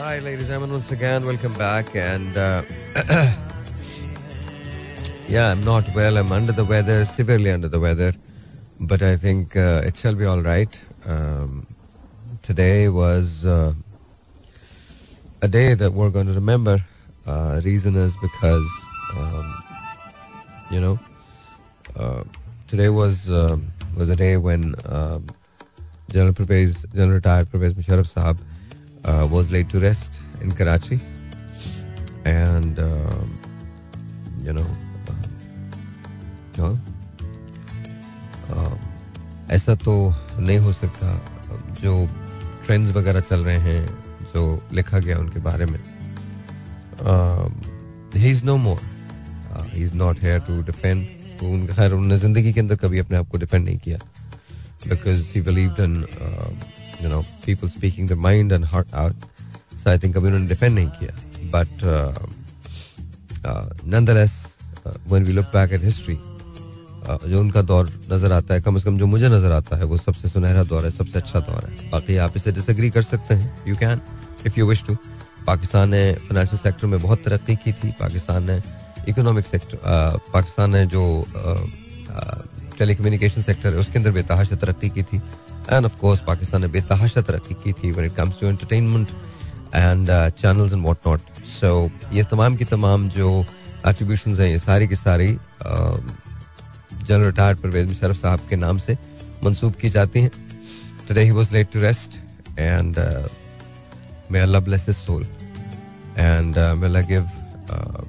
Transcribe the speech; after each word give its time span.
Hi, 0.00 0.18
ladies 0.18 0.48
and 0.48 0.48
gentlemen, 0.48 0.72
once 0.72 0.90
again, 0.92 1.26
welcome 1.26 1.52
back. 1.52 1.94
And 1.94 2.34
uh, 2.34 2.62
yeah, 5.28 5.50
I'm 5.50 5.62
not 5.62 5.84
well. 5.94 6.16
I'm 6.16 6.32
under 6.32 6.52
the 6.52 6.64
weather, 6.64 7.04
severely 7.04 7.50
under 7.50 7.68
the 7.68 7.78
weather, 7.78 8.14
but 8.80 9.02
I 9.02 9.16
think 9.16 9.56
uh, 9.56 9.82
it 9.84 9.98
shall 9.98 10.14
be 10.14 10.24
all 10.24 10.40
right. 10.40 10.74
Um, 11.04 11.66
today 12.40 12.88
was 12.88 13.44
uh, 13.44 13.74
a 15.42 15.48
day 15.48 15.74
that 15.74 15.92
we're 15.92 16.08
going 16.08 16.28
to 16.28 16.32
remember. 16.32 16.82
Uh, 17.26 17.60
reason 17.62 17.94
is 17.94 18.16
because, 18.22 18.70
um, 19.18 19.62
you 20.70 20.80
know, 20.80 20.98
uh, 21.96 22.24
today 22.68 22.88
was 22.88 23.30
um 23.30 23.70
was 23.98 24.08
a 24.08 24.16
day 24.16 24.38
when 24.38 24.74
um, 24.86 25.26
General 26.10 26.32
Pervez, 26.32 26.86
General 26.94 27.16
retired 27.16 27.50
Pervez 27.50 27.74
Musharraf 27.74 28.08
Sahab 28.14 28.38
was 29.04 29.50
laid 29.50 29.68
to 29.70 29.80
rest 29.80 30.20
in 30.42 30.52
Karachi, 30.52 31.00
and 32.24 32.78
um, 32.78 33.38
you 34.42 34.52
know, 34.52 34.66
well, 36.58 36.78
um, 38.52 38.78
ऐसा 39.50 39.74
तो 39.84 40.14
नहीं 40.38 40.58
हो 40.58 40.72
सकता। 40.72 41.20
जो 41.82 41.92
trends 42.66 42.90
वगैरह 42.96 43.20
चल 43.20 43.40
रहे 43.44 43.58
हैं 43.58 43.86
जो 44.34 44.42
लिखा 44.72 44.98
गया 44.98 45.18
उनके 45.18 45.40
बारे 45.40 45.66
में 45.66 45.78
he 48.16 48.30
is 48.30 48.44
no 48.44 48.56
more 48.56 48.80
he 49.72 49.82
is 49.82 49.94
not 49.94 50.22
here 50.22 50.40
to 50.48 50.62
defend 50.62 51.06
उनका 51.42 51.74
खैर 51.74 51.92
उन्होंने 51.92 52.18
ज़िंदगी 52.18 52.52
के 52.52 52.60
अंदर 52.60 52.76
कभी 52.76 52.98
अपने 52.98 53.16
आप 53.16 53.28
को 53.28 53.38
डिफेंड 53.38 53.64
नहीं 53.64 53.78
किया। 53.78 53.98
Because 54.88 55.26
he 55.34 55.40
believe 55.42 55.82
in 55.84 55.94
you 57.02 57.08
know 57.08 57.20
people 57.46 57.68
speaking 57.68 58.08
the 58.08 58.12
mind 58.26 58.52
and 58.52 58.64
heart 58.72 58.94
out 58.94 59.14
so 59.76 59.90
I 59.90 59.98
think 59.98 60.16
कभी 60.16 60.26
उन्होंने 60.26 60.48
डिफेंड 60.48 60.74
नहीं 60.74 60.88
किया 60.98 61.12
but 61.54 61.84
nonetheless 63.86 64.32
when 64.86 65.24
we 65.24 65.32
look 65.32 65.46
back 65.54 65.72
at 65.72 65.84
history 65.84 66.18
जो 67.02 67.40
उनका 67.40 67.62
दौर 67.62 67.86
नज़र 68.10 68.32
आता 68.32 68.54
है, 68.54 68.60
कम 68.60 68.78
से 68.78 68.84
कम 68.84 68.98
जो 68.98 69.06
मुझे 69.06 69.28
नज़र 69.28 69.52
आता 69.52 69.76
है, 69.76 69.84
वो 69.84 69.96
सबसे 69.98 70.28
सुनहरा 70.28 70.62
दौर 70.64 70.84
है, 70.84 70.90
सबसे 70.90 71.18
अच्छा 71.18 71.40
दौर 71.40 71.64
है। 71.64 71.90
बाकी 71.90 72.16
आप 72.24 72.36
इसे 72.36 72.52
डिसएग्री 72.52 72.90
कर 72.90 73.02
सकते 73.02 73.34
हैं 73.34 73.64
you 73.68 73.76
can 73.76 74.00
if 74.46 74.58
you 74.58 74.66
wish 74.68 74.82
to 74.86 74.96
Pakistan 75.46 75.88
ने 75.90 76.02
फाइनेंशियल 76.28 76.58
सेक्टर 76.58 76.86
में 76.86 77.00
बहुत 77.00 77.24
तरक्की 77.24 77.56
की 77.56 77.72
थी। 77.72 77.90
पाकिस्तान 78.00 78.44
ने 78.50 78.60
इकोनॉमिक 79.08 79.46
सेक्टर 79.46 79.76
पाकिस्तान 80.32 80.70
ने 80.70 80.84
जो 80.86 81.02
टेली 82.78 82.94
कम्युनिकेशन 82.94 83.42
सेक्टर 83.42 83.72
है, 83.72 83.78
उसके 83.80 83.98
अंदर 83.98 84.10
बेतहाशा 84.12 84.56
तरक्की 84.56 84.88
की 84.90 85.02
थी। 85.02 85.20
एंड 85.71 85.85
ऑफ 85.85 85.99
कोर्स 85.99 86.19
पाकिस्तान 86.27 86.61
ने 86.61 86.67
बेतहाशा 86.77 87.21
तरक्की 87.21 87.55
की 87.63 87.73
थी 87.73 87.91
when 87.91 88.05
it 88.05 88.15
comes 88.15 88.39
to 88.39 88.47
entertainment 88.47 89.07
and 89.75 90.07
channels 90.41 90.73
and 90.73 90.83
what 90.83 91.07
not 91.07 91.45
so 91.59 91.71
ये 92.13 92.23
तमाम 92.31 92.55
की 92.55 92.65
तमाम 92.65 93.09
जो 93.17 93.29
एट्रीब्यूशंस 93.87 94.39
हैं 94.39 94.49
ये 94.49 94.59
सारी 94.59 94.87
की 94.87 94.95
सारी 94.95 95.31
जनरल 95.63 97.25
रिटायर्ड 97.25 97.59
परवेज 97.59 97.87
मुशरफ 97.87 98.21
साहब 98.21 98.47
के 98.49 98.55
नाम 98.55 98.77
से 98.85 98.97
मंसूब 99.43 99.73
की 99.81 99.89
जाती 99.97 100.21
हैं 100.21 100.31
today 101.07 101.23
he 101.23 101.31
was 101.31 101.51
laid 101.53 101.71
to 101.73 101.79
rest 101.79 102.19
and 102.59 102.99
may 104.29 104.41
Allah 104.41 104.61
bless 104.61 104.85
his 104.85 104.97
soul 104.97 105.23
and 106.17 106.57
uh, 106.57 106.75
may 106.75 106.87
Allah 106.87 107.03
give 107.03 107.25
uh, 107.69 108.01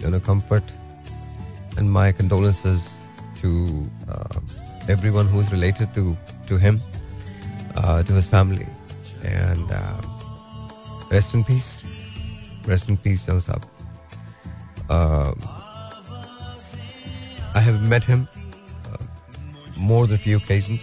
you 0.00 0.10
know 0.10 0.20
comfort 0.20 0.64
and 1.76 1.90
my 1.90 2.12
condolences 2.12 2.96
to 3.40 3.86
uh, 4.08 4.40
everyone 4.88 5.26
who 5.26 5.40
is 5.40 5.52
related 5.52 5.92
to 5.94 6.16
to 6.46 6.56
him 6.56 6.80
uh, 7.75 8.03
to 8.03 8.13
his 8.13 8.27
family 8.27 8.67
and 9.23 9.71
uh, 9.71 10.01
rest 11.11 11.33
in 11.33 11.43
peace 11.43 11.83
rest 12.65 12.89
in 12.89 12.97
peace 12.97 13.25
Jan 13.25 13.39
Saab. 13.39 13.63
Um, 14.89 15.35
I 17.55 17.59
have 17.59 17.81
met 17.81 18.03
him 18.03 18.27
uh, 18.91 18.97
more 19.77 20.07
than 20.07 20.15
a 20.15 20.19
few 20.19 20.37
occasions 20.37 20.81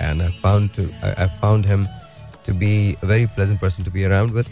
and 0.00 0.22
I 0.22 0.30
found 0.30 0.74
to 0.74 0.92
I, 1.02 1.24
I 1.24 1.26
found 1.28 1.64
him 1.64 1.88
to 2.44 2.52
be 2.52 2.96
a 3.02 3.06
very 3.06 3.26
pleasant 3.26 3.60
person 3.60 3.84
to 3.84 3.90
be 3.90 4.04
around 4.04 4.32
with. 4.32 4.50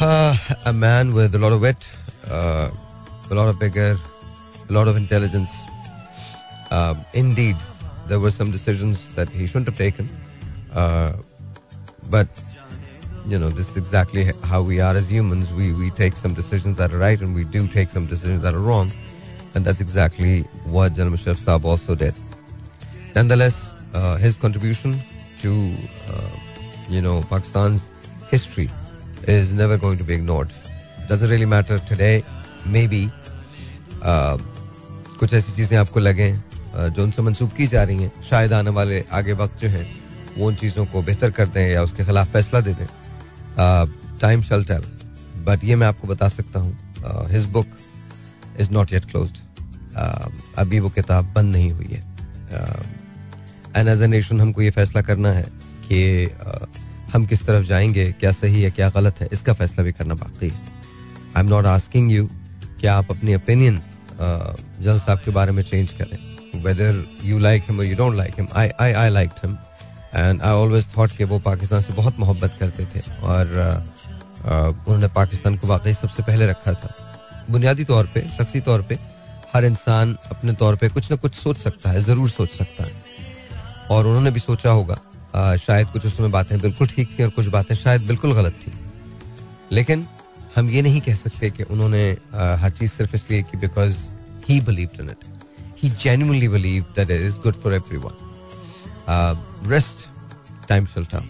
Uh, 0.00 0.36
a 0.66 0.72
man 0.72 1.12
with 1.12 1.34
a 1.34 1.38
lot 1.38 1.52
of 1.52 1.60
wit, 1.60 1.88
uh, 2.30 2.70
a 3.30 3.34
lot 3.34 3.48
of 3.48 3.58
vigor, 3.58 3.96
a 4.68 4.72
lot 4.72 4.86
of 4.86 4.96
intelligence. 4.96 5.50
Uh, 6.70 6.94
indeed, 7.14 7.56
there 8.07 8.19
were 8.19 8.31
some 8.31 8.51
decisions 8.51 9.09
that 9.15 9.29
he 9.29 9.47
shouldn't 9.47 9.67
have 9.67 9.77
taken. 9.77 10.09
Uh, 10.73 11.13
but, 12.09 12.27
you 13.27 13.39
know, 13.39 13.49
this 13.49 13.69
is 13.69 13.77
exactly 13.77 14.31
how 14.43 14.61
we 14.61 14.79
are 14.81 14.95
as 14.95 15.09
humans. 15.09 15.53
We, 15.53 15.73
we 15.73 15.89
take 15.91 16.15
some 16.15 16.33
decisions 16.33 16.77
that 16.77 16.91
are 16.93 16.97
right 16.97 17.19
and 17.19 17.33
we 17.33 17.43
do 17.43 17.67
take 17.67 17.89
some 17.89 18.05
decisions 18.05 18.41
that 18.41 18.53
are 18.53 18.59
wrong. 18.59 18.91
And 19.55 19.63
that's 19.63 19.81
exactly 19.81 20.41
what 20.65 20.93
General 20.93 21.15
Musharraf 21.15 21.37
Saab 21.37 21.63
also 21.63 21.95
did. 21.95 22.13
Nonetheless, 23.15 23.75
uh, 23.93 24.17
his 24.17 24.35
contribution 24.35 24.99
to 25.39 25.73
uh, 26.09 26.29
you 26.89 27.01
know 27.01 27.21
Pakistan's 27.29 27.89
history 28.29 28.69
is 29.27 29.53
never 29.53 29.77
going 29.77 29.97
to 29.97 30.03
be 30.03 30.13
ignored. 30.13 30.49
It 30.99 31.07
doesn't 31.07 31.29
really 31.29 31.45
matter 31.45 31.79
today. 31.79 32.23
Maybe 32.65 33.11
uh, 34.01 34.37
कुछ 35.19 35.33
ऐसी 35.33 35.51
चीज़ें 35.55 35.77
आपको 35.77 35.99
लगे 35.99 36.33
uh, 36.33 36.46
जो 36.76 37.02
उनसे 37.02 37.22
मंसूब 37.22 37.50
की 37.52 37.66
जा 37.66 37.82
रही 37.82 38.02
हैं 38.02 38.12
शायद 38.22 38.52
आने 38.52 38.70
वाले 38.70 39.04
आगे 39.12 39.32
वक्त 39.34 39.60
जो 39.60 39.68
हैं 39.68 39.86
वो 40.36 40.46
उन 40.46 40.54
चीज़ों 40.56 40.84
को 40.86 41.02
बेहतर 41.02 41.30
कर 41.30 41.46
दें 41.48 41.68
या 41.68 41.82
उसके 41.82 42.04
खिलाफ 42.04 42.32
फैसला 42.32 42.60
दे 42.60 42.74
दें। 42.74 42.86
टाइम 44.20 44.42
शल 44.42 44.64
टेल 44.64 44.82
बट 45.44 45.64
ये 45.64 45.76
मैं 45.76 45.86
आपको 45.86 46.08
बता 46.08 46.28
सकता 46.28 46.60
हूँ 46.60 47.28
his 47.30 47.46
book 47.52 47.66
is 48.60 48.70
not 48.72 48.92
yet 48.92 49.04
close 49.04 49.32
अभी 50.58 50.80
वो 50.80 50.88
किताब 50.90 51.32
बंद 51.34 51.52
नहीं 51.52 51.70
हुई 51.72 51.88
है। 51.90 52.02
एंड 53.76 53.88
एज 53.88 54.02
ए 54.02 54.06
नेशन 54.06 54.40
हमको 54.40 54.62
ये 54.62 54.70
फैसला 54.70 55.02
करना 55.02 55.32
है 55.32 55.46
कि 55.88 56.26
uh, 56.26 56.66
हम 57.12 57.26
किस 57.26 57.44
तरफ़ 57.46 57.66
जाएँगे 57.66 58.10
क्या 58.12 58.32
सही 58.32 58.62
है 58.62 58.70
क्या 58.70 58.88
गलत 58.90 59.20
है 59.20 59.28
इसका 59.32 59.52
फैसला 59.52 59.84
भी 59.84 59.92
करना 59.92 60.14
बाकी 60.14 60.48
है। 60.48 60.60
I 61.36 61.42
am 61.42 61.48
not 61.48 61.66
asking 61.66 62.12
you 62.12 62.28
कि 62.80 62.86
आप 62.86 63.10
अपनी 63.10 63.34
ओपिनियन 63.34 63.80
जल 64.82 64.98
साहब 64.98 65.18
के 65.18 65.30
बारे 65.30 65.52
में 65.52 65.62
चेंज 65.62 65.92
करें। 65.92 66.18
वेदर 66.56 67.04
यू 67.24 67.38
लाइक 67.38 67.62
हिम 67.68 67.78
और 67.78 67.84
you 67.84 67.96
don't 67.96 68.16
like 68.16 68.34
him 68.38 68.48
I 68.56 68.68
I 68.80 68.92
I 68.92 69.10
like 69.10 69.30
him 69.44 69.56
and 70.14 70.42
I 70.42 70.52
always 70.52 70.86
thought 70.96 71.16
कि 71.16 71.24
वो 71.24 71.38
पाकिस्तान 71.40 71.80
से 71.80 71.92
बहुत 71.92 72.18
मोहब्बत 72.18 72.56
करते 72.60 72.84
थे। 72.84 73.00
और 73.22 73.46
उन्होंने 74.46 75.08
पाकिस्तान 75.14 75.56
को 75.56 75.66
वाकई 75.66 75.92
सबसे 75.94 76.22
पहले 76.22 76.46
रखा 76.46 76.72
था। 76.72 76.94
बुनियादी 77.50 77.84
तौर 77.84 78.10
पे 78.14 78.20
शख्सी 78.38 78.60
तौर 78.60 78.82
पे 78.82 78.98
हर 79.54 79.64
इंसान 79.64 80.16
अपने 80.30 80.52
तौर 80.54 80.76
पे 80.76 80.88
कुछ 80.88 81.10
ना 81.10 81.16
कुछ 81.16 81.34
सोच 81.34 81.58
सकता 81.58 81.90
है 81.90 82.00
ज़रूर 82.02 82.30
सोच 82.30 82.50
सकता 82.50 82.84
है। 82.84 82.92
और 83.90 84.06
उन्होंने 84.06 84.30
भी 84.30 84.40
सोचा 84.40 84.70
होगा 84.70 84.98
आ, 85.34 85.56
शायद 85.56 85.88
कुछ 85.88 86.06
उसमें 86.06 86.30
बातें 86.30 86.58
बिल्कुल 86.60 86.86
ठीक 86.86 87.18
थी 87.18 87.22
और 87.24 87.30
कुछ 87.30 87.46
बातें 87.48 87.74
शायद 87.74 88.06
बिल्कुल 88.06 88.34
गलत 88.34 88.60
थी। 88.66 88.72
लेकिन 89.72 90.06
हम 90.56 90.68
ये 90.70 90.82
नहीं 90.82 91.00
कह 91.00 91.14
सकते 91.14 91.50
कि 91.50 91.62
उन्होंने 91.62 92.16
आ, 92.34 92.54
हर 92.56 92.70
चीज़ 92.70 92.90
सिर्फ़ 92.92 93.14
इसलिए 93.16 93.42
की 93.42 93.58
because 93.58 93.96
he 94.48 94.60
believe 94.60 95.00
in 95.00 95.10
it 95.10 95.24
he 95.78 95.88
genuinely 96.02 96.48
believe 96.48 96.84
that 96.96 97.10
it 97.10 97.20
is 97.22 97.38
good 97.40 97.54
for 97.62 97.74
everyone 97.74 99.70
rest 99.70 100.06
time 100.68 100.86
चलता 100.86 101.22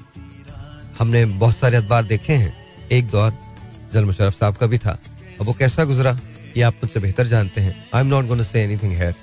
हमने 0.98 1.25
बहुत 1.26 1.56
सारे 1.56 1.76
अखबार 1.76 2.04
देखे 2.04 2.32
हैं। 2.34 2.56
एक 2.92 3.08
दौर, 3.10 3.32
जल 3.92 4.04
मुशरफ 4.04 4.34
साहब 4.34 4.56
का 4.56 4.66
भी 4.66 4.78
था। 4.78 4.98
अब 5.41 5.47
वो 5.47 5.53
कैसा 5.53 5.84
गुजरा, 5.84 6.19
ये 6.56 6.62
आप 6.62 6.75
मुझसे 6.82 7.00
बेहतर 7.00 7.26
जानते 7.26 7.60
हैं। 7.60 7.75
I 7.94 8.00
am 8.00 8.06
not 8.06 8.26
gonna 8.26 8.42
say 8.42 8.62
anything 8.62 8.92
here 8.92 9.14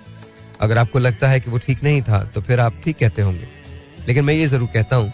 अगर 0.62 0.78
आपको 0.78 1.00
लगता 1.00 1.28
है 1.28 1.40
कि 1.40 1.50
वो 1.52 1.58
ठीक 1.58 1.84
नहीं 1.84 2.02
था 2.02 2.24
तो 2.26 2.42
फिर 2.42 2.60
आप 2.60 2.74
ठीक 2.84 2.98
कहते 2.98 3.22
होंगे। 3.22 3.48
लेकिन 4.08 4.26
मैं 4.26 4.34
ये 4.34 4.46
ज़रूर 4.48 4.70
कहता 4.74 4.96
हूँ, 4.96 5.12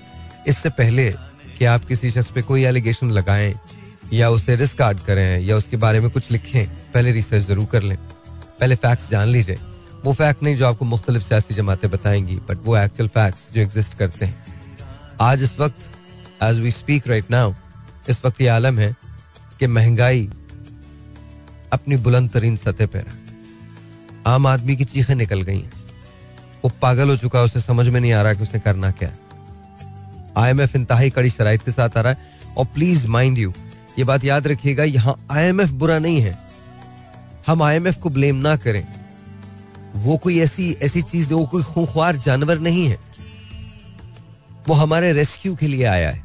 इससे 0.47 0.69
पहले 0.71 1.09
कि 1.57 1.65
आप 1.65 1.85
किसी 1.85 2.11
शख्स 2.11 2.31
पे 2.31 2.41
कोई 2.41 2.63
एलिगेशन 2.65 3.11
लगाएँ, 3.11 3.53
या 4.13 4.29
उसे 4.29 4.55
रिस्क 4.55 4.81
आर्ड 4.81 4.99
करें, 4.99 5.39
या 5.39 5.57
उसके 5.57 5.77
बारे 5.77 5.99
में 5.99 6.09
कुछ 6.11 6.31
लिखें, 6.31 6.67
पहले 6.93 7.11
रिसर्च 7.11 7.43
ज़रूर 7.43 7.65
कर 7.65 7.83
लें। 7.83 7.97
पहले 7.97 8.75
फैक्ट्स 8.75 9.09
जान 9.09 9.27
लीजिए। 9.27 9.57
वो 10.05 10.13
फैक्ट 10.13 10.43
नहीं 10.43 10.55
जो 10.55 10.67
आपको 10.67 10.85
मुख्तलिफ़ 10.85 11.23
सियासी 11.23 11.53
जमातें 11.53 11.89
बताएँगी 11.91 12.35
बट 12.49 12.65
वो 12.65 12.77
एक्चुअल 12.77 13.09
फैक्ट्स 13.09 13.47
जो 13.53 13.61
एग्जिस्ट 13.61 13.93
करते 13.93 14.25
हैं। 14.25 14.45
आज 15.21 15.43
इस 15.43 15.59
वक्त 15.59 16.43
as 16.43 16.59
we 16.59 16.71
speak 16.71 17.07
right 17.07 17.31
now 17.31 17.53
इस 18.09 18.23
वक्त 18.25 18.41
ये 18.41 18.47
आलम 18.47 18.79
है 18.79 18.95
कि 19.59 19.67
महँगाई 19.67 20.29
अपनी 21.73 21.97
बुलंद 21.97 22.29
तरीन 22.29 22.55
सतह 22.55 22.85
पर 22.85 23.05
आम 24.27 24.47
आदमी 24.47 24.75
की 24.75 24.85
चीखें 24.85 25.13
निकल 25.15 25.41
गई 25.41 25.59
हैं। 25.59 25.71
वो 26.63 26.71
पागल 26.81 27.09
हो 27.09 27.17
चुका 27.17 27.39
है, 27.39 27.45
उसे 27.45 27.61
समझ 27.61 27.87
में 27.87 27.99
नहीं 27.99 28.13
आ 28.13 28.21
रहा 28.21 28.33
कि 28.33 28.43
उसने 28.43 28.59
करना 28.59 28.91
क्या 28.91 29.11
आई 30.37 30.49
एम 30.49 30.61
एफ़ 30.61 30.77
इंतहाई 30.77 31.09
कड़ी 31.09 31.29
शराइ 31.29 31.57
के 31.57 31.71
साथ 31.71 31.97
आ 31.97 32.01
रहा 32.01 32.13
है। 32.13 32.53
और 32.57 32.65
प्लीज़ 32.65 33.07
माइंड 33.07 33.37
यू 33.37 33.53
ये 33.99 34.03
बात 34.03 34.23
याद 34.23 34.47
रखिएगा, 34.47 34.83
यहाँ 34.83 35.15
एफ़ 35.61 35.71
बुरा 35.73 35.99
नहीं 35.99 36.21
है। 36.21 36.37
हम 37.47 37.63
आई 37.63 37.75
एम 37.75 37.87
एफ़ 37.87 37.99
को 37.99 38.09
ब्लेम 38.09 38.35
ना 38.37 38.55
करें। 38.55 38.85
वो 39.95 40.17
कोई 40.17 40.39
ऐसी 40.39 40.77
ऐसी 40.81 41.01
चीज़ 41.01 41.33
वो 41.33 41.45
कोई 41.45 41.63
खूंखार 41.63 42.15
जानवर 42.15 42.59
नहीं 42.59 42.85
है। 42.87 42.99
वो 44.67 44.73
हमारे 44.73 45.13
रेस्क्यू 45.13 45.55
के 45.55 45.67
लिए 45.67 45.83
आया 45.83 46.09
है। 46.09 46.23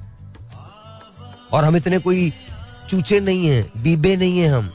और 1.53 1.65
हम 1.65 1.77
इतने 1.77 1.99
कोई 1.99 2.33
चूचे 2.91 3.21
नहीं 3.21 3.47
हैं, 3.47 3.83
बीबे 3.83 4.17
नहीं 4.17 4.39
है 4.39 4.49
हम, 4.49 4.73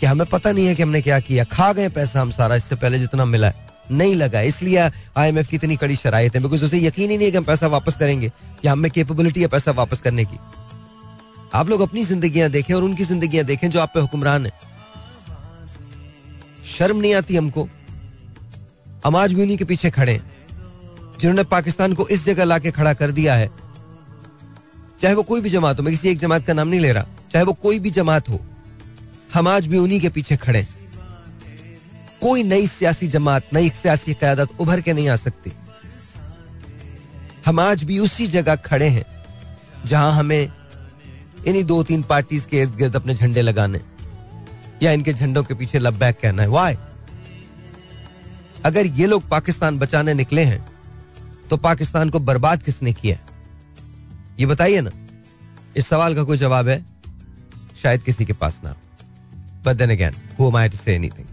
कि 0.00 0.06
हमें 0.06 0.26
पता 0.26 0.52
नहीं 0.52 0.66
है 0.66 0.74
कि 0.74 0.82
हमने 0.82 1.00
क्या 1.00 1.20
किया। 1.20 1.44
खा 1.44 1.72
गए 1.72 1.88
पैसा 1.88 2.20
हम 2.20 2.30
सारा, 2.30 2.56
इससे 2.56 2.76
पहले 2.76 2.98
जितना 2.98 3.24
मिला 3.24 3.52
नहीं 3.90 4.14
लगा, 4.14 4.40
इसलिए 4.40 4.90
आईएमएफ 5.16 5.48
की 5.48 5.56
इतनी 5.56 5.76
कड़ी 5.76 5.96
शराइत 5.96 6.34
है 6.36 6.42
बिकॉज़ 6.42 6.64
उसे 6.64 6.78
यकीन 6.78 7.10
ही 7.10 7.16
नहीं 7.16 7.26
है 7.26 7.30
कि 7.30 7.38
हम 7.38 7.44
पैसा 7.44 7.66
वापस 7.66 7.96
करेंगे, 7.96 8.32
या 8.64 8.72
हमें 8.72 8.90
कैपेबिलिटी 8.90 9.40
है 9.40 9.46
पैसा 9.46 9.70
वापस 9.70 10.00
करने 10.00 10.24
की। 10.24 10.38
आप 11.54 11.68
लोग 11.68 11.80
अपनी 11.80 12.04
जिंदगियाँ 12.04 12.50
देखें 12.50 12.74
और 12.74 12.82
उनकी 12.82 13.04
जिंदगियाँ 13.04 13.44
देखें 13.44 13.70
जो 13.70 13.80
आप 13.80 13.90
पे 13.94 14.00
हुक्मरान 14.00 14.46
है। 14.46 14.52
शर्म 16.78 16.96
नहीं 16.96 17.14
आती 17.14 17.36
हमको। 17.36 17.68
हम 19.04 19.16
आज 19.16 19.32
भी 19.32 19.42
उन्हीं 19.42 19.56
के 19.58 19.64
पीछे 19.64 19.90
खड़े 19.90 20.20
जिन्होंने 21.20 21.44
पाकिस्तान 21.44 21.92
को 21.94 22.06
इस 22.08 22.24
जगह 22.24 22.44
लाके 22.44 22.70
खड़ा 22.70 22.92
कर 22.94 23.10
दिया 23.10 23.34
है। 23.34 23.50
चाहे 25.00 25.14
वो 25.14 25.22
कोई 25.22 25.40
भी 25.40 25.50
जमात 25.50 25.78
हो, 25.78 25.82
मैं 25.82 25.92
किसी 25.92 26.08
एक 26.08 26.18
जमात 26.18 26.46
का 26.46 26.52
नाम 26.52 26.68
नहीं 26.68 26.80
ले 26.80 26.92
रहा, 26.92 27.06
चाहे 27.32 27.44
वो 27.44 27.52
कोई 27.52 27.78
भी 27.78 27.90
जमात 27.90 28.28
हो, 28.28 28.40
हम 29.34 29.48
आज 29.48 29.66
भी 29.66 29.78
उन्हीं 29.78 30.00
के 30.00 30.08
पीछे 30.08 30.36
खड़े 30.36 30.66
कोई 32.20 32.42
नई 32.42 32.66
सियासी 32.66 33.08
जमात, 33.08 33.54
नई 33.54 33.68
सियासी 33.72 34.14
क्यादत 34.14 34.60
उभर 34.60 34.80
के 34.80 34.92
नहीं 34.92 35.08
आ 35.08 35.16
सकती। 35.16 35.52
हम 37.46 37.60
आज 37.60 37.84
भी 37.84 37.98
उसी 37.98 38.26
जगह 38.26 38.56
खड़े 38.56 38.88
हैं, 38.88 39.04
जहाँ 39.86 40.12
हमें 40.12 40.52
इन्हीं 41.46 41.64
दो 41.64 41.82
तीन 41.82 42.02
पार्टीज़ 42.02 42.46
के 42.48 42.60
इर्द 42.60 42.74
गिर्द 42.76 42.96
अपने 42.96 43.14
झंडे 43.14 43.42
लगाने 43.42 43.80
या 44.82 44.92
इनके 44.92 45.12
झंडों 45.12 45.42
के 45.44 45.54
पीछे 45.54 45.78
लब्बैक 45.78 46.18
कहना 46.22 46.42
है। 46.42 46.48
वाई 46.48 46.76
अगर 48.66 48.86
ये 48.86 49.06
लोग 49.06 49.28
पाकिस्तान 49.28 49.78
बचाने 49.78 50.14
निकले 50.14 50.42
हैं 50.44 50.64
तो 51.50 51.56
पाकिस्तान 51.56 52.10
को 52.10 52.18
बर्बाद 52.20 52.62
किसने 52.62 52.92
किया 52.92 53.16
ये 54.40 54.46
बताइए 54.46 54.80
ना। 54.80 54.90
इस 55.76 55.86
सवाल 55.86 56.14
का 56.14 56.22
कोई 56.22 56.38
जवाब 56.38 56.68
है? 56.68 56.84
शायद 57.82 58.02
किसी 58.02 58.24
के 58.24 58.32
पास 58.32 58.60
ना 58.64 58.74
but 59.66 59.76
then 59.76 59.90
again 59.90 60.14
who 60.38 60.48
am 60.48 60.56
I 60.56 60.68
to 60.68 60.76
say 60.76 60.94
anything 60.94 61.26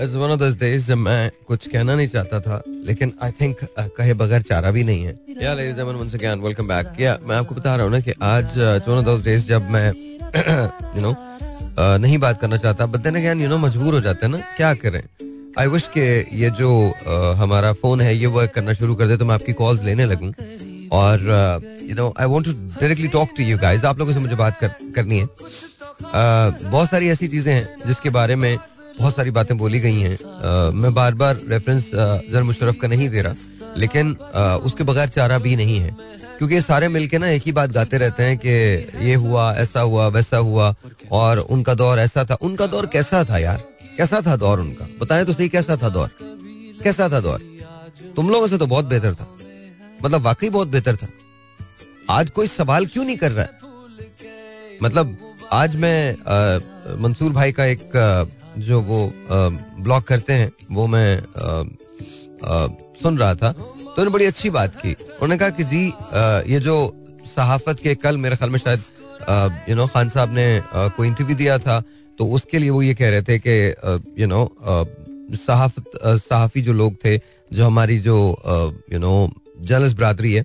it's 0.00 0.14
one 0.14 0.30
of 0.30 0.38
those 0.38 0.56
days 0.58 0.86
जब 0.86 0.98
मैं 0.98 1.30
कुछ 1.48 1.66
कहना 1.68 1.94
नहीं 1.94 2.08
चाहता 2.08 2.40
था, 2.40 2.62
लेकिन 2.86 3.12
आई 3.22 3.30
थिंक 3.40 3.56
कहे 3.78 4.14
बगैर 4.14 4.42
चारा 4.42 4.70
भी 4.70 4.84
नहीं 4.84 5.04
है। 5.04 5.14
या 5.42 5.54
ladies 5.54 5.80
and 5.80 5.88
once 5.88 6.14
again 6.14 6.40
welcome 6.40 6.68
back 6.68 7.00
या 7.00 7.18
मैं 7.28 7.36
आपको 7.36 7.54
बता 7.54 7.74
रहा 7.76 7.84
हूँ 7.84 7.92
ना 7.92 8.00
कि 8.00 8.14
आज 8.22 8.58
वन 8.88 8.96
ऑफ़ 8.96 9.04
दोस 9.04 9.22
डेज़ 9.24 9.46
जब 9.48 9.70
मैं 9.70 9.88
यू 10.96 11.02
नो 11.02 11.14
नहीं 11.98 12.18
बात 12.18 12.40
करना 12.40 12.56
चाहता 12.56 12.86
but 12.86 13.00
then 13.00 13.14
again 13.16 13.40
you 13.42 13.48
know 13.48 13.58
मजबूर 13.58 13.94
हो 13.94 14.00
जाते 14.00 14.26
हैं 14.26 14.32
ना, 14.32 14.38
क्या 14.56 14.74
करें? 14.74 15.02
आई 15.58 15.66
विश 15.66 15.86
के 15.88 16.06
ये 16.38 16.50
जो 16.50 16.70
uh, 16.90 17.34
हमारा 17.38 17.72
फ़ोन 17.72 18.00
है 18.00 18.14
ये 18.16 18.26
वर्क 18.26 18.50
करना 18.50 18.72
शुरू 18.72 18.94
कर 18.94 19.06
दे 19.06 19.16
तो 19.16 19.24
मैं 19.24 19.34
आपकी 19.34 19.52
कॉल्स 19.52 19.82
लेने 19.82 20.04
लगूं। 20.04 20.30
और 20.92 21.20
you 21.82 21.94
know 21.94 22.12
I 22.20 22.26
want 22.26 22.44
to 22.44 22.52
directly 22.52 23.08
talk 23.08 23.28
to 23.36 23.42
you 23.42 23.58
guys 23.58 23.84
आप 23.84 23.98
लोगों 23.98 24.12
से 24.12 24.20
मुझे 24.20 24.34
बात 24.34 24.58
कर, 24.60 24.68
करनी 24.96 25.18
है। 25.18 25.26
बहुत 26.70 26.90
सारी 26.90 27.08
ऐसी 27.08 27.28
चीज़ें 27.28 27.52
हैं 27.54 27.86
जिसके 27.86 28.10
बारे 28.10 28.36
में 28.36 28.56
बहुत 28.98 29.16
सारी 29.16 29.30
बातें 29.30 29.56
बोली 29.58 29.80
गई 29.80 30.00
हैं। 30.00 30.72
मैं 30.72 30.92
बार 30.94 31.14
बार 31.14 31.40
रेफरेंस 31.48 31.90
जर 32.32 32.42
मुशरफ 32.42 32.76
का 32.82 32.88
नहीं 32.88 33.08
दे 33.08 33.22
रहा। 33.22 33.34
लेकिन 33.78 34.12
उसके 34.64 34.84
बगैर 34.84 35.08
चारा 35.08 35.38
भी 35.38 35.56
नहीं 35.56 35.78
है। 35.78 35.96
क्योंकि 36.38 36.60
सारे 36.60 36.88
मिलके 36.88 37.18
ना 37.18 37.28
एक 37.28 37.42
ही 37.46 37.52
बात 37.52 37.72
गाते 37.72 37.98
रहते 37.98 38.22
हैं 38.22 38.36
कि 38.38 39.06
ये 39.08 39.14
हुआ 39.14 39.52
ऐसा 39.54 39.80
हुआ 39.80 40.06
वैसा 40.08 40.36
हुआ। 40.38 40.74
और 41.12 41.38
उनका 41.38 41.74
दौर 41.74 41.98
ऐसा 41.98 42.24
था। 42.24 42.34
उनका 42.42 42.66
दौर 42.66 42.86
कैसा 42.86 43.24
था 43.24 43.38
यार? 43.38 43.62
कैसा 43.98 44.20
था 44.26 44.36
दौर 44.36 44.60
उनका? 44.60 44.86
बताएँ 45.00 45.24
तो 45.24 45.32
सही 45.32 45.48
कैसा 45.48 45.76
था 45.76 45.88
दौर? 45.88 46.10
कैसा 46.84 47.08
था 47.08 47.20
दौर? 47.20 47.42
तुम 48.16 48.30
लोगों 48.30 48.46
से 48.48 48.58
तो 48.58 48.66
बहुत 48.66 48.84
बेहतर 48.84 49.14
था। 49.14 49.26
मतलब 50.04 50.20
वाकई 50.22 50.48
बहुत 50.50 50.68
बेहतर 50.68 50.96
था। 50.96 51.08
आज 52.10 52.30
कोई 52.30 52.46
सवाल 52.46 52.86
क्यों 52.86 53.04
नहीं 53.04 53.16
कर 53.16 53.32
रहा 53.32 53.44
है? 53.44 53.58
मतलब 54.82 55.16
आज 55.52 55.76
मैं 55.76 56.16
मंसूर 57.02 57.32
भाई 57.32 57.52
का 57.52 57.64
एक 57.64 57.96
आ, 57.96 58.24
जो 58.60 58.80
वो 58.80 59.12
ब्लॉग 59.28 60.02
करते 60.02 60.32
हैं 60.32 60.50
वो 60.70 60.86
मैं 60.86 61.18
आ, 61.18 61.60
आ, 62.44 62.66
सुन 63.02 63.18
रहा 63.18 63.34
था। 63.34 63.52
तो 63.52 63.62
उन्होंने 63.62 64.10
बड़ी 64.10 64.24
अच्छी 64.24 64.50
बात 64.50 64.74
की। 64.76 64.92
उन्होंने 64.92 65.36
कहा 65.38 65.50
कि 65.50 65.64
जी 65.64 65.86
ये 66.52 66.60
जो 66.60 66.76
सहाफत 67.26 67.80
के 67.82 67.94
कल 67.94 68.16
मेरे 68.18 68.36
ख्याल 68.36 68.50
में 68.50 68.58
शायद 68.58 68.82
यू 69.68 69.76
नो 69.76 69.86
खान 69.86 70.08
साहब 70.08 70.34
ने 70.34 70.46
कोई 70.74 71.08
इंटरव्यू 71.08 71.36
दिया 71.36 71.58
था 71.58 71.82
तो 72.18 72.26
उसके 72.30 72.58
लिए 72.58 72.70
वो 72.70 72.82
ये 72.82 72.94
कह 72.94 73.10
रहे 73.10 73.22
थे 73.22 73.38
कि 73.46 73.54
यू 74.22 74.26
नो 74.26 74.42
सहाफी 75.34 76.62
जो 76.62 76.72
लोग 76.72 76.94
थे, 77.04 77.16
जो 77.50 77.64
हमारी 77.64 77.98
जो 78.00 78.16
यू 78.92 78.98
नो 78.98 79.30
जर्नलिस्ट 79.60 79.96
बरादरी 79.96 80.32
है 80.32 80.44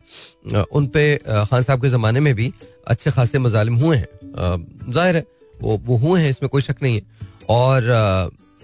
उन 0.72 0.88
पे 0.88 1.16
खान 1.26 1.62
साहब 1.64 1.82
के 1.82 1.90
ज़माने 1.90 2.20
में 2.20 2.34
भी 2.36 2.52
अच्छे 2.88 3.12
खासे 3.12 3.40
मजालिम 3.40 3.76
हुए 3.76 3.98
हैं। 3.98 4.08
ज़ाहिर 4.90 5.16
है, 5.16 5.26
वो 5.56 5.78
वो 5.86 5.98
हुए 5.98 6.22
हैं, 6.22 6.30
इसमें 6.30 6.50
कोई 6.50 6.62
शक 6.62 6.76
नहीं 6.84 6.96
है। 6.96 7.02
और 7.50 7.82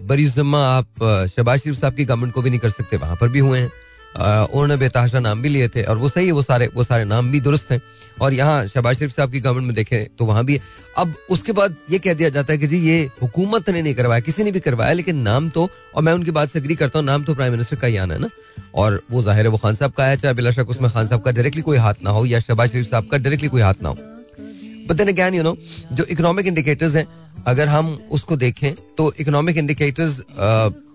बरी 0.01 0.25
जम्मा 0.27 0.59
आप 0.67 0.87
शहबाज 1.01 1.59
शरीफ 1.59 1.79
साहब 1.79 1.93
की 1.95 2.05
गवर्नमेंट 2.05 2.33
को 2.33 2.41
भी 2.41 2.49
नहीं 2.49 2.59
कर 2.59 2.69
सकते, 2.69 2.97
वहाँ 2.97 3.15
पर 3.15 3.29
भी 3.29 3.39
हुए 3.39 3.59
हैं। 3.59 3.71
उन्होंने 4.15 4.77
बेतहाशा 4.77 5.19
नाम 5.19 5.41
भी 5.41 5.49
लिए 5.49 5.67
थे, 5.67 5.83
और 5.83 5.97
वो 5.97 6.09
सही 6.09 6.25
है, 6.25 6.31
वो 6.31 6.41
सारे 6.41 6.69
वो 6.75 6.83
सारे 6.83 7.05
नाम 7.05 7.31
भी 7.31 7.39
दुरुस्त 7.39 7.71
हैं। 7.71 7.81
और 8.21 8.33
यहाँ 8.33 8.67
शहबाज 8.67 8.97
शरीफ 8.97 9.15
साहब 9.15 9.31
की 9.31 9.39
गवर्नमेंट 9.39 9.65
में 9.67 9.75
देखें 9.75 10.15
तो 10.17 10.25
वहाँ 10.25 10.43
भी 10.45 10.59
अब 10.97 11.13
उसके 11.29 11.51
बाद 11.51 11.75
ये 11.91 11.99
कह 11.99 12.13
दिया 12.13 12.29
जाता 12.29 12.53
है 12.53 12.59
कि 12.59 12.67
जी, 12.67 12.77
ये 12.79 13.09
हुकूमत 13.21 13.69
ने 13.69 13.81
नहीं 13.81 13.93
करवाया, 13.95 14.19
किसी 14.21 14.43
ने 14.43 14.51
भी 14.51 14.59
करवाया, 14.59 14.93
लेकिन 14.93 15.17
नाम 15.21 15.49
तो 15.49 15.67
और 15.95 16.03
मैं 16.03 16.13
उनकी 16.13 16.31
बात 16.31 16.49
से 16.49 16.59
अग्री 16.59 16.75
करता 16.75 16.99
हूँ, 16.99 17.05
नाम 17.05 17.23
तो 17.23 17.35
प्राइम 17.35 17.51
मिनिस्टर 17.51 17.75
का 17.75 17.87
ही 17.87 17.97
आना 17.97 18.13
है 18.13 18.19
ना। 18.19 18.29
और 18.75 19.01
वो 19.11 19.21
ज़ाहिर 19.23 19.45
है 19.45 19.51
वो 19.51 19.57
खान 19.57 19.75
साहब 19.75 19.91
का 19.91 20.05
है, 20.05 20.17
चाहे 20.17 20.33
बिला 20.33 20.51
शक 20.51 20.69
उसमें 20.69 20.89
खान 20.91 21.07
साहब 21.07 21.21
का 21.21 21.31
डायरेक्टली 21.31 21.61
कोई 21.61 21.77
हाथ 21.77 22.03
ना 22.03 22.09
हो 22.09 22.25
या 22.25 22.39
शहबाज 22.39 22.71
शरीफ 22.71 22.89
साहब 22.89 23.07
का 23.07 23.17
डायरेक्टली 23.17 23.49
कोई 23.49 23.61
हाथ 23.61 23.83
ना 23.83 23.89
हो। 23.89 23.95
But 24.87 24.91
then 24.93 25.07
again 25.09 25.33
you 25.33 25.43
know 25.43 25.55
जो 25.91 26.03
इकोनॉमिक 26.05 26.47
इंडिकेटर्स 26.47 26.95
हैं, 26.95 27.07
अगर 27.47 27.67
हम 27.67 27.93
उसको 28.11 28.35
देखें 28.37 28.73
तो 28.97 29.11
इकोनॉमिक 29.19 29.57
इंडिकेटर्स 29.57 30.19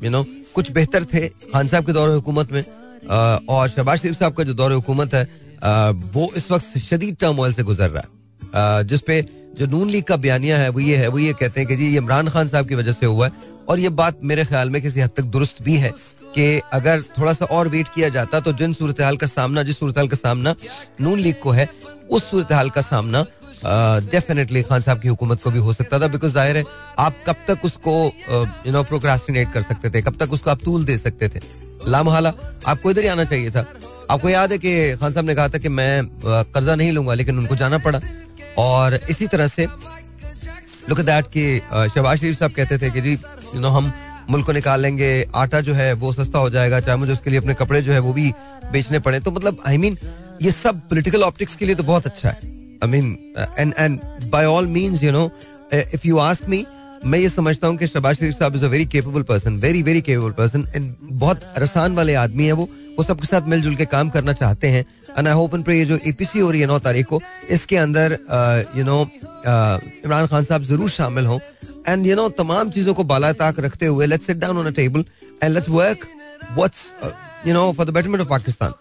यू 0.05 0.11
नो 0.11 0.25
कुछ 0.55 0.71
बेहतर 0.73 1.05
थे 1.05 1.29
खान 1.29 1.69
साहब 1.69 1.87
के 1.87 1.93
दौर 1.93 2.09
हुकूमत 2.11 2.53
में। 2.53 2.65
और 3.49 3.69
शहबाज 3.69 3.99
शरीफ 3.99 4.19
साहब 4.19 4.35
का 4.35 4.45
जो 4.45 4.55
दौर 4.55 4.73
हुकूमत 4.73 5.15
है 5.15 5.29
वो 5.62 6.29
इस 6.37 6.51
वक्त 6.51 6.79
शदीद 6.81 7.17
टर्मोइल 7.21 7.53
से 7.53 7.62
गुजर 7.62 7.91
रहा 7.91 8.03
है। 8.03 8.85
जिसपे 8.85 9.21
जो 9.59 9.67
नून 9.67 9.91
लीग 9.91 10.05
का 10.05 10.17
बयानिया 10.19 10.59
है, 10.59 10.69
वो 10.69 10.81
ये 10.81 10.97
है, 10.97 11.09
वो 11.09 11.19
ये 11.19 11.33
कहते 11.33 11.61
हैं 11.61 11.69
कि 11.69 11.77
जी 11.77 11.97
इमरान 11.97 12.29
खान 12.29 12.49
साहब 12.49 12.69
की 12.69 12.75
वजह 12.75 12.93
से 12.93 13.07
हुआ 13.07 13.27
है। 13.27 13.33
और 13.69 13.81
ये 13.81 13.89
बात 13.91 14.21
मेरे 14.25 14.45
ख्याल 14.45 14.71
में 14.71 14.81
किसी 14.83 15.01
हद 15.01 15.11
तक 15.17 15.23
दुरुस्त 15.25 15.62
भी 15.62 15.77
है 15.77 15.93
कि 16.35 16.61
अगर 16.73 17.03
थोड़ा 17.19 17.33
सा 17.33 17.45
और 17.47 17.69
वेट 17.69 17.89
किया 17.95 18.09
जाता 18.09 18.41
तो 18.41 18.53
जिन 18.53 18.73
सूरत 18.73 19.01
हाल 19.01 19.17
का 19.17 19.27
सामना, 19.27 19.62
जिस 19.62 19.79
सूरत 19.79 19.95
का 20.01 20.17
सामना 20.17 20.55
नून 21.01 21.19
लीग 21.19 21.39
को 21.43 21.51
है, 21.51 21.69
उस 22.11 22.31
सूरत 22.31 22.53
हाल 22.53 22.71
का 22.71 22.83
सामना 22.83 23.25
डेफिनेटली 24.11 24.62
खान 24.62 24.81
साहब 24.81 25.01
की 25.01 25.09
हुकूमत 25.09 25.43
को 25.43 25.51
भी 25.51 25.59
हो 25.59 25.73
सकता 25.73 25.99
था 26.01 26.07
बिकॉज़ 26.09 26.33
ज़ाहिर 26.33 26.57
है, 26.57 26.64
आप 26.99 27.17
कब 27.26 27.37
तक 27.49 27.64
उसको 27.64 27.93
यू 28.67 28.73
नो 28.73 28.83
प्रोक्रास्टिनेट 28.85 29.52
कर 29.52 29.62
सकते 29.62 29.90
थे, 29.90 30.02
कब 30.02 30.17
तक 30.21 30.33
उसको 30.33 30.50
आप 30.50 30.62
तूल 30.64 30.85
दे 30.85 30.97
सकते 30.99 31.29
थे। 31.29 31.40
लामहाला, 31.87 32.33
आपको 32.67 32.90
इधर 32.90 33.02
ही 33.02 33.09
आना 33.09 33.25
चाहिए 33.25 33.50
था। 33.50 33.67
आपको 34.11 34.29
याद 34.29 34.52
है 34.52 34.59
कि 34.59 34.97
खान 34.97 35.12
साहब 35.12 35.26
ने 35.26 35.35
कहा 35.35 35.49
था 35.49 35.59
कि 35.59 35.69
मैं 35.71 36.09
कर्जा 36.25 36.75
नहीं 36.75 36.93
लूँगा 36.93 37.14
लेकिन 37.14 37.38
उनको 37.38 37.57
जाना 37.57 37.79
पड़ा। 37.79 38.00
और 38.59 38.95
इसी 39.11 39.26
तरह 39.26 39.47
से 39.47 39.67
लुक 40.88 41.00
दैट 41.00 41.26
कि 41.26 41.59
शहबाज 41.95 42.19
शरीफ 42.19 42.38
साहब 42.38 42.52
कहते 42.52 42.79
थे 42.79 42.90
कि 42.90 43.00
जी 43.00 43.12
यू 43.12 43.61
नो 43.61 43.69
हम 43.69 43.93
मुल्क 44.31 44.47
को 44.47 44.52
निकाल 44.52 44.81
लेंगे 44.81 45.11
आटा 45.35 45.61
जो 45.61 45.75
है 45.75 45.93
वो 45.93 46.12
सस्ता 46.12 46.38
हो 46.38 46.50
जाएगा 46.50 46.81
चाहे 46.81 46.99
मुझे 46.99 47.12
उसके 47.12 47.31
लिए 47.31 47.38
अपने 47.38 47.55
कपड़े 47.55 47.83
जो 47.83 47.93
है 47.93 47.99
वो 47.99 48.12
भी 48.12 48.33
बेचने 48.73 48.99
पड़े। 48.99 49.21
तो 49.21 49.31
मतलब 49.31 49.57
आई 49.67 49.76
I 49.76 49.81
मीन 49.81 49.95
mean, 49.95 50.07
ये 50.43 50.50
सब 50.52 50.81
पोलिटिकल 50.88 51.23
ऑप्टिक्स 51.23 51.57
के 51.57 51.67
लिए 51.67 51.75
तो 51.75 51.83
बहुत 51.83 52.07
अच्छा 52.07 52.29
है। 52.29 52.37
I 52.85 52.88
mean 52.88 53.17
and 53.59 53.75
and 53.79 54.00
by 54.31 54.47
all 54.47 54.67
means 54.67 55.02
you 55.02 55.12
know 55.12 55.31
if 55.75 56.07
you 56.07 56.19
ask 56.19 56.49
me 56.49 56.64
मैं 57.02 57.19
ये 57.19 57.28
समझता 57.28 57.66
हूँ 57.66 57.76
कि 57.76 57.87
शबाज 57.87 58.16
शरीफ 58.16 58.35
साहब 58.35 58.57
is 58.57 58.64
a 58.64 58.69
very 58.69 58.85
capable 58.87 59.23
person 59.23 59.57
very 59.61 59.83
very 59.83 60.00
capable 60.00 60.30
person 60.38 60.66
and 60.75 60.95
बहुत 61.02 61.40
रसान 61.59 61.95
वाले 61.95 62.14
आदमी 62.14 62.47
है 62.47 62.52
वो। 62.52 62.69
वो 62.97 63.02
सबके 63.04 63.26
साथ 63.26 63.49
मिलजुल 63.49 63.75
के 63.76 63.85
काम 63.87 64.11
करना 64.11 64.33
चाहते 64.33 64.69
हैं। 64.69 64.85
एंड 65.19 65.28
आई 65.28 65.35
होप 65.35 65.69
ये 65.71 65.85
जो 65.85 65.99
एपीसी 66.07 66.38
हो 66.38 66.50
रही 66.50 66.61
है 66.61 66.66
नौ 66.66 66.78
तारीख 66.78 67.07
को, 67.07 67.21
इसके 67.50 67.76
अंदर 67.76 68.19
यू 68.76 68.85
नो 68.85 69.00
इमरान 69.02 70.26
खान 70.26 70.45
साहब 70.45 70.62
ज़रूर 70.62 70.90
शामिल 70.90 71.26
हों। 71.26 71.38
एंड 71.88 72.07
यू 72.07 72.16
नो 72.16 72.28
तमाम 72.38 72.71
चीज़ों 72.71 72.95
को 72.95 73.04
बाला 73.04 73.33
ताक 73.35 73.61
रखते 73.61 73.87
हुए 73.87 74.07
let's 74.07 74.26
sit 74.26 74.37
down 74.38 74.59
on 74.59 74.66
a 74.66 74.71
table 74.76 75.04
and 75.42 75.52
let's 75.54 75.69
work 75.71 76.07
what's 76.57 76.92
you 77.47 77.54
know 77.54 77.73
for 77.73 77.87
the 77.87 77.90
betterment 77.90 78.21
of 78.21 78.28
Pakistan 78.30 78.73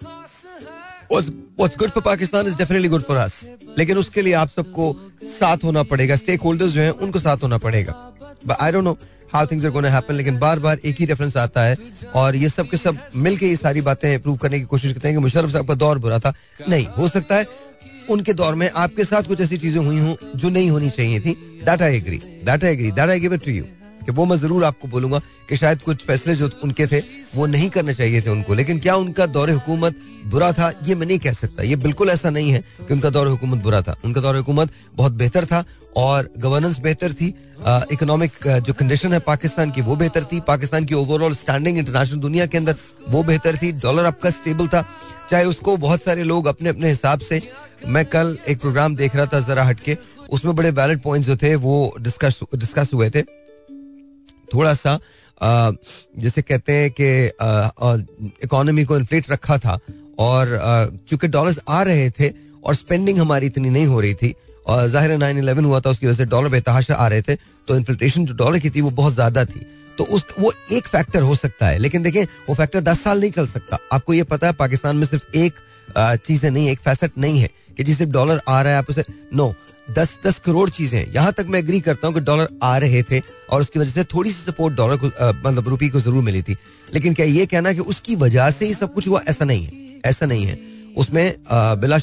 what's 1.11 1.77
good 1.77 1.89
for 1.89 2.03
Pakistan 2.03 2.47
is 2.47 2.57
definitely 2.57 2.89
good 2.89 3.03
for 3.03 3.17
us 3.17 3.43
लेकिन 3.77 3.97
उसके 3.97 4.21
लिए 4.21 4.33
आप 4.33 4.49
सबको 4.49 4.95
साथ 5.29 5.63
होना 5.63 5.83
पड़ेगा। 5.83 6.15
स्टेक 6.15 6.41
होल्डर्स 6.41 6.71
जो 6.71 6.81
हैं, 6.81 6.89
उनको 6.91 7.19
साथ 7.19 7.43
होना 7.43 7.57
पड़ेगा। 7.57 7.93
I 8.61 8.71
don't 8.71 8.83
know 8.83 8.97
how 9.33 9.45
things 9.45 9.65
are 9.65 9.71
gonna 9.71 9.89
happen 9.89 10.13
लेकिन 10.13 10.37
बार 10.39 10.59
बार 10.59 10.79
एक 10.85 10.99
ही 10.99 11.05
रेफरेंस 11.05 11.37
आता 11.37 11.63
है 11.63 11.77
और 12.15 12.35
ये 12.35 12.49
सब 12.49 12.69
के 12.69 12.77
सब 12.77 12.97
मिलके 13.17 13.47
ये 13.47 13.55
सारी 13.55 13.81
बातें 13.81 14.19
प्रूव 14.21 14.37
करने 14.37 14.59
की 14.59 14.65
कोशिश 14.65 14.93
करते 14.93 15.07
हैं 15.07 15.17
कि 15.17 15.21
मुशर्रफ 15.21 15.51
साहब 15.51 15.67
का 15.67 15.73
दौर 15.75 15.97
बुरा 15.99 16.19
था। 16.19 16.33
नहीं, 16.69 16.85
हो 16.87 17.07
सकता 17.07 17.35
है 17.35 17.45
उनके 18.09 18.33
दौर 18.33 18.55
में 18.55 18.69
आपके 18.71 19.03
साथ 19.03 19.23
कुछ 19.23 19.41
ऐसी 19.41 19.57
चीज़ें 19.57 19.81
हुई 19.81 19.99
हूँ 19.99 20.17
जो 20.35 20.49
नहीं 20.49 20.69
होनी 20.69 20.89
चाहिए 20.89 21.19
थी। 21.19 21.33
That 21.65 21.81
I 21.81 21.97
agree 21.97 22.17
that 22.17 22.63
I 22.63 22.71
agree 22.71 22.91
that 22.91 23.09
I 23.09 23.19
give 23.19 23.33
it 23.33 23.45
to 23.45 23.51
you 23.51 23.65
कि 24.09 24.13
वो 24.15 24.25
मैं 24.25 24.35
ज़रूर 24.37 24.63
आपको 24.65 24.87
बोलूँगा 24.87 25.19
कि 25.49 25.57
शायद 25.57 25.81
कुछ 25.81 26.05
फैसले 26.05 26.35
जो 26.35 26.49
उनके 26.63 26.85
थे, 26.87 26.99
वो 27.35 27.45
नहीं 27.45 27.69
करने 27.69 27.93
चाहिए 27.93 28.21
थे 28.21 28.29
उनको। 28.29 28.53
लेकिन 28.53 28.79
क्या 28.79 28.95
उनका 28.95 29.25
दौरे 29.27 29.53
हुकूमत 29.53 29.95
बुरा 30.25 30.51
था? 30.51 30.71
ये 30.83 30.95
मैं 30.95 31.07
नहीं 31.07 31.19
कह 31.19 31.33
सकता। 31.33 31.63
ये 31.63 31.75
बिल्कुल 31.77 32.09
ऐसा 32.09 32.29
नहीं 32.29 32.51
है 32.51 32.59
कि 32.59 32.93
उनका 32.93 33.09
दौर 33.09 33.27
हुकूमत 33.27 33.63
बुरा 33.63 33.81
था। 33.81 33.95
उनका 34.05 34.21
दौर 34.21 34.35
हुकूमत 34.35 34.71
बहुत 34.95 35.11
बेहतर 35.13 35.45
था 35.45 35.63
और 35.97 36.29
गवर्नेंस 36.37 36.79
बेहतर 36.79 37.13
थी। 37.13 37.27
इकोनॉमिक 37.93 38.31
जो 38.59 38.73
कंडीशन 38.73 39.13
है 39.13 39.19
पाकिस्तान 39.21 39.71
की, 39.71 39.81
वो 39.81 39.95
बेहतर 39.95 40.23
थी। 40.23 40.39
पाकिस्तान 40.47 40.85
की 40.85 40.95
ओवरऑल 40.95 41.33
स्टैंडिंग 41.35 41.77
इंटरनेशनल 41.77 42.19
दुनिया 42.19 42.45
के 42.45 42.57
अंदर, 42.57 42.75
वो 43.09 43.23
बेहतर 43.23 43.57
थी। 43.57 43.71
डॉलर 43.79 44.05
आपका 44.05 44.29
स्टेबल 44.31 44.67
था। 44.67 44.85
चाहे 45.29 45.45
उसको 45.45 45.77
बहुत 45.77 46.03
सारे 46.03 46.23
लोग 46.23 46.45
अपने 46.47 46.69
अपने 46.69 46.89
हिसाब 46.89 47.19
से, 47.21 47.41
मैं 47.87 48.05
कल 48.05 48.37
एक 48.47 48.59
प्रोग्राम 48.59 48.95
देख 48.95 49.15
रहा 49.15 49.25
था 49.25 49.39
जरा 49.39 49.63
हटके, 49.63 49.97
उसमें 50.29 50.55
बड़े 50.55 50.71
वैलिड 50.71 51.01
पॉइंट्स 51.01 51.27
जो 51.27 51.35
थे, 51.37 51.55
वो 51.57 51.95
डिस्कस 51.99 52.39
डिस्कस 52.55 52.91
हुए 52.93 53.09
थे। 53.09 53.21
थोड़ा 54.53 54.73
सा 54.73 54.99
जैसे 55.41 56.41
कहते 56.41 56.73
हैं 56.73 56.89
कि 56.99 57.09
इकोनॉमी 58.43 58.83
को 58.85 58.97
इन्फ्लेट 58.97 59.29
रखा 59.31 59.57
था 59.57 59.79
और 60.19 60.45
चूँकि 61.09 61.27
डॉलर्स 61.27 61.59
आ 61.69 61.81
रहे 61.83 62.09
थे 62.09 62.31
और 62.63 62.75
स्पेंडिंग 62.75 63.17
हमारी 63.17 63.47
इतनी 63.47 63.69
नहीं 63.69 63.85
हो 63.87 63.99
रही 64.01 64.13
थी 64.13 64.33
और 64.67 64.87
ज़ाहिर 64.87 65.17
नाइन 65.17 65.37
इलेवन 65.37 65.65
हुआ 65.65 65.79
था, 65.79 65.89
उसकी 65.89 66.07
वजह 66.07 66.17
से 66.17 66.25
डॉलर 66.25 66.49
बेतहाशा 66.49 66.95
आ 66.95 67.07
रहे 67.07 67.21
थे 67.21 67.35
तो 67.67 67.75
इन्फ्लेशन 67.75 68.25
जो 68.25 68.33
डॉलर 68.35 68.59
की 68.59 68.69
थी 68.69 68.81
वो 68.81 68.89
बहुत 68.91 69.13
ज़्यादा 69.13 69.45
थी। 69.45 69.65
तो 69.97 70.03
उस, 70.05 70.25
वो 70.39 70.51
एक 70.71 70.87
फैक्टर 70.87 71.21
हो 71.21 71.35
सकता 71.35 71.67
है, 71.67 71.77
लेकिन 71.79 72.03
देखें 72.03 72.23
वो 72.49 72.55
फैक्टर 72.55 72.79
दस 72.81 73.01
साल 73.03 73.19
नहीं 73.19 73.31
चल 73.31 73.47
सकता। 73.47 73.77
आपको 73.93 74.13
ये 74.13 74.23
पता 74.25 74.47
है, 74.47 74.53
पाकिस्तान 74.55 74.95
में 74.95 75.05
सिर्फ़ 75.05 75.37
एक 75.37 75.53
चीज़ें 76.25 76.49
नहीं, 76.51 76.69
एक 76.69 76.79
फैसेट 76.79 77.17
नहीं 77.17 77.39
है 77.39 77.49
कि 77.77 77.83
जी 77.83 77.93
सिर्फ़ 77.93 78.11
डॉलर 78.11 78.41
आ 78.47 78.61
रहा 78.61 78.71
है, 78.71 78.77
आप 78.77 78.89
उसे 78.89 79.03
नो 79.33 79.53
दस 79.89 80.17
दस 80.25 80.39
करोड़ 80.39 80.69
चीज़ें। 80.69 81.13
यहाँ 81.13 81.31
तक 81.33 81.45
मैं 81.49 81.59
एग्री 81.59 81.79
करता 81.81 82.07
हूँ 82.07 82.15
कि 82.15 82.21
डॉलर 82.21 82.47
आ 82.63 82.77
रहे 82.77 83.01
थे 83.03 83.21
और 83.49 83.61
उसकी 83.61 83.79
वजह 83.79 83.91
से 83.91 84.03
थोड़ी 84.05 84.31
सी 84.31 84.43
सपोर्ट 84.43 84.75
डॉलर 84.75 84.97
को 84.97 85.07
मतलब 85.39 85.67
रुपी 85.69 85.89
को 85.89 85.99
ज़रूर 85.99 86.23
मिली 86.23 86.41
थी। 86.41 86.55
लेकिन 86.87 87.13
क्या 87.13 87.25
ये 87.25 87.45
कहना 87.45 87.73
कि 87.73 87.79
उसकी 87.87 88.15
वजह 88.17 88.49
से 88.51 88.65
ही 88.65 88.73
सब 88.75 88.93
कुछ 88.93 89.07
हुआ? 89.07 89.21
ऐसा 89.27 89.45
नहीं 89.45 89.65
है। 89.65 89.99
ऐसा 90.05 90.25
नहीं 90.25 90.45
है। 90.45 90.59
उसमें 90.97 91.35
बिला 91.79 91.97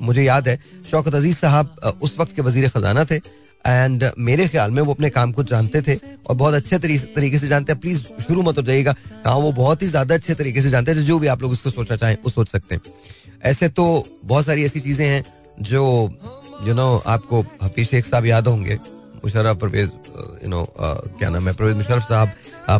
मुझे 0.00 0.22
याद 0.22 0.48
है, 0.48 0.58
शौकत 0.90 1.14
अज़ीज़ 1.14 1.36
साहब 1.36 1.98
उस 2.02 2.16
वक्त 2.18 2.34
के 2.36 2.42
वज़ीर 2.42 2.68
खजाना 2.68 3.04
थे 3.04 3.16
एंड 3.64 4.04
मेरे 4.20 4.46
ख्याल 4.48 4.70
में 4.70 4.80
वो 4.82 4.92
अपने 4.94 5.10
काम 5.10 5.32
को 5.32 5.42
जानते 5.44 5.80
थे 5.82 5.94
और 6.26 6.36
बहुत 6.36 6.54
अच्छे 6.54 6.78
तरीके 6.78 7.38
से 7.38 7.48
जानते 7.48 7.72
हैं। 7.72 7.80
प्लीज़ 7.80 8.02
शुरू 8.26 8.42
मत 8.42 8.58
हो 8.58 8.62
जाइएगा 8.62 8.94
हाँ 9.26 9.34
वो 9.36 9.52
बहुत 9.54 9.82
ही 9.82 9.86
ज़्यादा 9.88 10.14
अच्छे 10.14 10.34
तरीके 10.34 10.62
से 10.62 10.70
जानते 10.70 10.92
हैं 10.92 11.04
जो 11.04 11.18
भी 11.18 11.26
आप 11.26 11.42
लोग 11.42 11.52
उसको 11.52 11.70
सोचना 11.70 11.96
चाहें, 11.96 12.16
वो 12.24 12.30
सोच 12.30 12.48
सकते 12.48 12.74
हैं। 12.74 12.82
ऐसे 13.44 13.68
तो 13.70 13.84
बहुत 14.24 14.46
सारी 14.46 14.64
ऐसी 14.64 14.80
चीज़ें 14.80 15.06
हैं 15.06 15.24
जो 15.62 15.82
यू 16.64 16.74
नो 16.74 16.86
आपको 17.06 17.40
हफीज 17.62 17.88
शेख 17.88 18.04
साहब 18.06 18.26
याद 18.26 18.46
होंगे 18.48 18.78
मुशरफ 19.24 19.56
परवेज 19.60 19.90
यू 20.42 20.48
नो 20.48 20.64
क्या 20.78 21.28
नाम 21.28 21.48
है, 21.48 21.54
परवेज 21.54 21.76
मुशरफ 21.76 22.02
साहब 22.02 22.28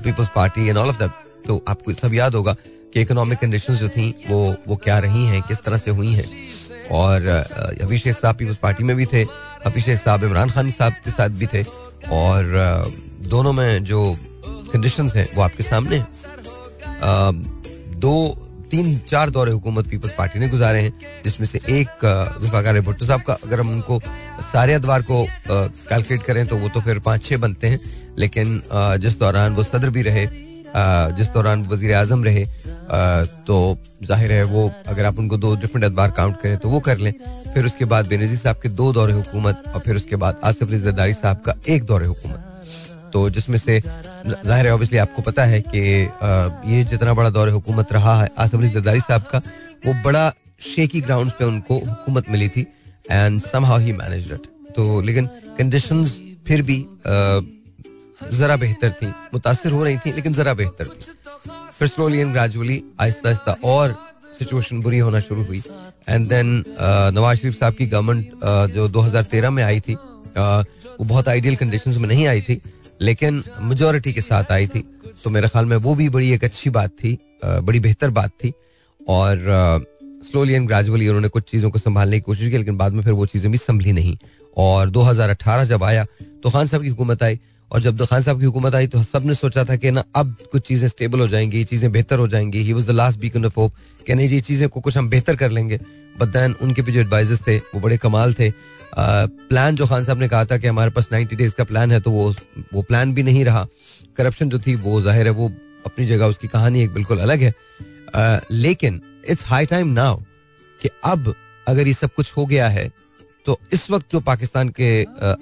Peoples 0.02 0.28
Party 0.34 0.68
and 0.68 0.78
all 0.78 0.88
of 0.88 0.98
that 0.98 1.10
तो 1.46 1.62
आपको 1.68 1.92
सब 1.94 2.14
याद 2.14 2.34
होगा 2.34 2.52
कि 2.94 3.00
इकोनॉमिक 3.00 3.38
कंडीशंस 3.38 3.78
जो 3.80 3.88
थी, 3.88 4.08
वो 4.28 4.54
वो 4.68 4.76
क्या 4.76 4.98
रही 4.98 5.24
हैं, 5.26 5.42
किस 5.42 5.62
तरह 5.62 5.78
से 5.78 5.90
हुई 5.90 6.12
हैं। 6.12 6.26
और 6.92 7.28
हफीज 7.82 8.02
शेख 8.02 8.16
साहब 8.16 8.36
पीपल्स 8.36 8.58
पार्टी 8.58 8.84
में 8.84 8.96
भी 8.96 9.06
थे, 9.06 9.22
हफीज 9.66 9.84
शेख 9.84 9.98
साहब 10.00 10.24
इमरान 10.24 10.50
खान 10.50 10.70
साहब 10.70 10.92
के 11.04 11.10
साथ 11.10 11.28
भी 11.30 11.46
थे। 11.46 11.62
और 12.12 12.42
दोनों 13.28 13.52
में 13.52 13.84
जो 13.84 14.16
कंडीशंस 14.72 15.16
हैं, 15.16 15.28
वो 15.34 15.42
आपके 15.42 15.62
सामने 15.62 16.02
दो 17.96 18.14
तीन, 18.70 18.98
चार 19.08 19.30
दौरे 19.30 19.52
हुकूमत 19.52 19.86
पीपल्स 19.88 20.12
पार्टी 20.12 20.38
ने 20.38 20.48
गुजारे 20.48 20.80
हैं, 20.80 20.92
जिसमें 21.24 21.46
से 21.46 21.58
एक 21.70 21.88
जुल्फाकार 22.40 22.80
भुट्टो 22.82 23.06
साहब 23.06 23.22
का। 23.22 23.36
अगर 23.44 23.60
हम 23.60 23.70
उनको 23.70 24.00
सारे 24.44 24.74
अदवार 24.74 25.02
को 25.02 25.24
कैलकुलेट 25.50 26.22
करें 26.22 26.46
तो 26.46 26.56
वो 26.56 26.68
तो 26.68 26.80
फिर 26.80 26.98
पाँच 27.00 27.24
छः 27.24 27.38
बनते 27.38 27.66
हैं। 27.66 27.80
लेकिन 28.18 28.60
जिस 29.00 29.18
दौरान 29.18 29.54
वो 29.54 29.62
सदर 29.64 29.90
भी 29.90 30.02
रहे 30.02 30.26
जिस 31.16 31.28
दौरान 31.32 31.62
वज़ीर 31.64 31.94
आज़म 31.94 32.24
रहे 32.24 32.44
तो 33.46 33.78
ज़ाहिर 34.02 34.32
है 34.32 34.42
वो, 34.44 34.70
अगर 34.86 35.04
आप 35.04 35.18
उनको 35.18 35.36
दो 35.36 35.54
डिफरेंट 35.56 35.84
अदबार 35.84 36.10
काउंट 36.10 36.36
करें 36.40 36.56
तो 36.58 36.68
वो 36.68 36.80
कर 36.80 36.98
लें। 36.98 37.12
फिर 37.54 37.64
उसके 37.66 37.84
बाद 37.84 38.06
बेनजीर 38.06 38.38
साहब 38.38 38.56
के 38.62 38.68
दो 38.70 38.92
दौरे 38.92 39.12
हुकूमत 39.12 39.62
और 39.74 39.80
फिर 39.80 39.96
उसके 39.96 40.16
बाद 40.16 40.40
आसिफ 40.44 40.68
अली 40.68 40.78
जरदारी 40.80 41.12
साहब 41.14 41.42
का 41.46 41.54
एक 41.68 41.84
दौरे 41.84 42.06
हुकूमत। 42.06 42.55
तो 43.12 43.28
जिसमें 43.30 43.58
से 43.58 43.80
ज़ाहिर 43.80 44.66
है 44.66 44.72
ऑब्वियसली 44.72 44.98
आपको 44.98 45.22
पता 45.22 45.44
है 45.44 45.60
कि 45.64 45.80
ये 46.72 46.82
जितना 46.84 47.14
बड़ा 47.14 47.30
दौर 47.30 47.48
हुकूमत 47.50 47.92
रहा 47.92 48.20
है, 48.22 48.28
आसिफ 48.38 48.60
अली 48.60 48.68
जरदारी 48.70 49.00
साहब 49.00 49.22
का, 49.32 49.38
वो 49.86 49.94
बड़ा 50.04 50.32
शेकी 50.66 51.00
ग्राउंड 51.00 51.30
पे 51.38 51.44
उनको 51.44 51.78
हुकूमत 51.78 52.30
मिली 52.30 52.48
थी 52.48 52.66
and 53.10 53.40
somehow 53.64 53.78
he 53.78 53.92
manage 53.94 54.32
it 54.32 54.46
तो 54.76 55.00
लेकिन 55.02 55.26
कंडीशन 55.58 56.04
फिर 56.46 56.62
भी 56.62 56.84
जरा 58.32 58.56
बेहतर 58.56 58.90
थी, 58.92 59.06
मुतासर 59.34 59.70
हो 59.70 59.82
रही 59.84 59.96
थी, 59.96 60.12
लेकिन 60.12 60.32
जरा 60.32 60.54
बेहतर 60.54 60.86
थी। 60.86 61.00
फिर 61.78 61.88
slowly 61.88 62.18
and 62.18 62.32
gradually 62.32 62.82
Aahista 63.00 63.28
Aahista 63.28 63.56
और 63.64 63.94
सिचुएशन 64.38 64.80
बुरी 64.82 64.98
होना 64.98 65.20
शुरू 65.20 65.44
हुई। 65.44 65.62
एंड 66.08 66.28
देन 66.28 66.64
नवाज़ 67.14 67.38
शरीफ 67.38 67.58
साहब 67.58 67.74
की 67.74 67.86
गवर्नमेंट 67.86 68.74
जो 68.74 68.88
2013 68.88 69.50
में 69.50 69.62
आई 69.64 69.80
थी 69.80 69.94
वो 69.94 71.04
बहुत 71.04 71.28
आइडियल 71.28 71.56
कंडीशंस 71.56 71.96
में 71.96 72.08
नहीं 72.08 72.26
आई 72.26 72.40
थी। 72.40 72.60
लेकिन 73.00 73.42
मेजोरिटी 73.60 74.12
के 74.12 74.20
साथ 74.20 74.52
आई 74.52 74.66
थी। 74.66 74.84
तो 75.24 75.30
मेरे 75.30 75.48
ख्याल 75.48 75.66
में 75.66 75.76
वो 75.78 75.94
भी 75.94 76.08
बड़ी 76.08 76.30
एक 76.32 76.44
अच्छी 76.44 76.70
बात 76.70 76.90
थी 76.94 77.18
बड़ी 77.44 77.80
बेहतर 77.80 78.10
बात 78.10 78.30
थी। 78.44 78.52
और 79.00 79.86
स्लोली 80.26 80.52
एंड 80.52 80.66
ग्रेजुअली 80.68 81.08
उन्होंने 81.08 81.28
कुछ 81.28 81.50
चीज़ों 81.50 81.70
को 81.70 81.78
संभालने 81.78 82.16
की 82.16 82.20
कोशिश 82.20 82.48
की, 82.50 82.56
लेकिन 82.58 82.76
बाद 82.76 82.92
में 82.92 83.02
फिर 83.02 83.12
वो 83.12 83.26
चीज़ें 83.26 83.50
भी 83.52 83.58
संभली 83.58 83.92
नहीं। 83.92 84.16
और 84.56 84.90
2018 84.90 85.64
जब 85.64 85.84
आया 85.84 86.04
तो 86.42 86.50
खान 86.50 86.66
साहब 86.66 86.82
की 86.82 86.88
हुकूमत 86.88 87.22
आई। 87.22 87.38
और 87.70 87.80
जब 87.82 88.04
खान 88.04 88.22
साहब 88.22 88.38
की 88.38 88.44
हुकूमत 88.44 88.74
आई 88.74 88.86
तो 88.86 89.02
सबने 89.02 89.34
सोचा 89.34 89.64
था 89.64 89.76
कि 89.76 89.90
ना, 89.90 90.04
अब 90.16 90.36
कुछ 90.52 90.66
चीज़ें 90.66 90.88
स्टेबल 90.88 91.20
हो 91.20 91.26
जाएँगी, 91.28 91.62
चीज़ें 91.64 91.90
बेहतर 91.92 92.18
हो 92.18 92.26
जाएँगी। 92.28 92.62
He 92.62 92.72
was 92.72 92.86
the 92.86 92.90
last 92.90 93.18
beacon 93.20 93.44
of 93.46 93.54
hope 93.56 93.72
कि 94.06 94.14
नहीं 94.14 94.28
ये 94.28 94.40
चीज़ें 94.40 94.68
को 94.68 94.80
कुछ 94.80 94.96
हम 94.96 95.08
बेहतर 95.10 95.36
कर 95.36 95.50
लेंगे। 95.50 95.78
बट 96.20 96.28
देन 96.28 96.54
उनके 96.62 96.82
भी 96.82 96.92
जो 96.92 97.00
एडवाइजर्स 97.00 97.40
थे, 97.46 97.56
वो 97.56 97.80
बड़े 97.80 97.96
कमाल 97.98 98.34
थे। 98.34 98.50
प्लान 98.92 99.76
जो 99.76 99.86
खान 99.86 100.04
साहब 100.04 100.18
ने 100.18 100.28
कहा 100.28 100.44
था 100.44 100.56
कि 100.58 100.66
हमारे 100.66 100.90
पास 100.90 101.08
नाइनटी 101.12 101.36
डेज़ 101.36 101.54
का 101.54 101.64
प्लान 101.64 101.92
है 101.92 102.00
तो 102.00 102.10
वो 102.10 102.34
वो 102.74 102.82
प्लान 102.82 103.12
भी 103.14 103.22
नहीं 103.22 103.44
रहा। 103.44 103.66
करप्शन 104.16 104.48
जो 104.48 104.58
थी 104.58 104.74
वो 104.76 105.00
ज़ाहिर 105.02 105.26
है 105.26 105.32
वो 105.32 105.48
अपनी 105.86 106.06
जगह 106.06 106.26
उसकी 106.26 106.48
कहानी 106.48 106.82
एक 106.82 106.94
बिल्कुल 106.94 107.18
अलग 107.18 107.40
है। 107.40 107.54
आ, 108.14 108.38
लेकिन 108.50 109.00
इट्स 109.28 109.46
हाई 109.46 109.66
टाइम 109.66 109.88
नाउ 109.92 110.16
कि 110.80 110.88
अब 111.04 111.34
अगर 111.66 111.86
ये 111.86 111.94
सब 111.94 112.14
कुछ 112.14 112.36
हो 112.36 112.46
गया 112.46 112.68
है 112.68 112.90
तो 113.46 113.58
इस 113.72 113.90
वक्त 113.90 114.06
जो 114.12 114.20
पाकिस्तान 114.22 114.68
के 114.78 114.90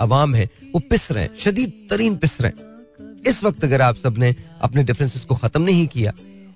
अवाम 0.01 0.35
है 0.35 0.49
वो 0.75 0.81
पिस 0.91 1.11
रहे 1.13 1.23
हैं 1.23 1.31
शदीद 1.41 1.73
तरीन 1.91 2.17
पिस 2.17 2.41
रहे 2.41 2.51
हैं। 2.51 3.23
इस 3.27 3.43
वक्त 3.45 3.65
अगर 3.65 3.83
आप 3.83 3.97
सबने 3.97 4.35
अपने 4.63 4.83
डिफरेंसेस 4.85 5.25
को 5.25 5.35
खत्म 5.37 5.63
नहीं 5.63 5.87
किया 5.87 6.13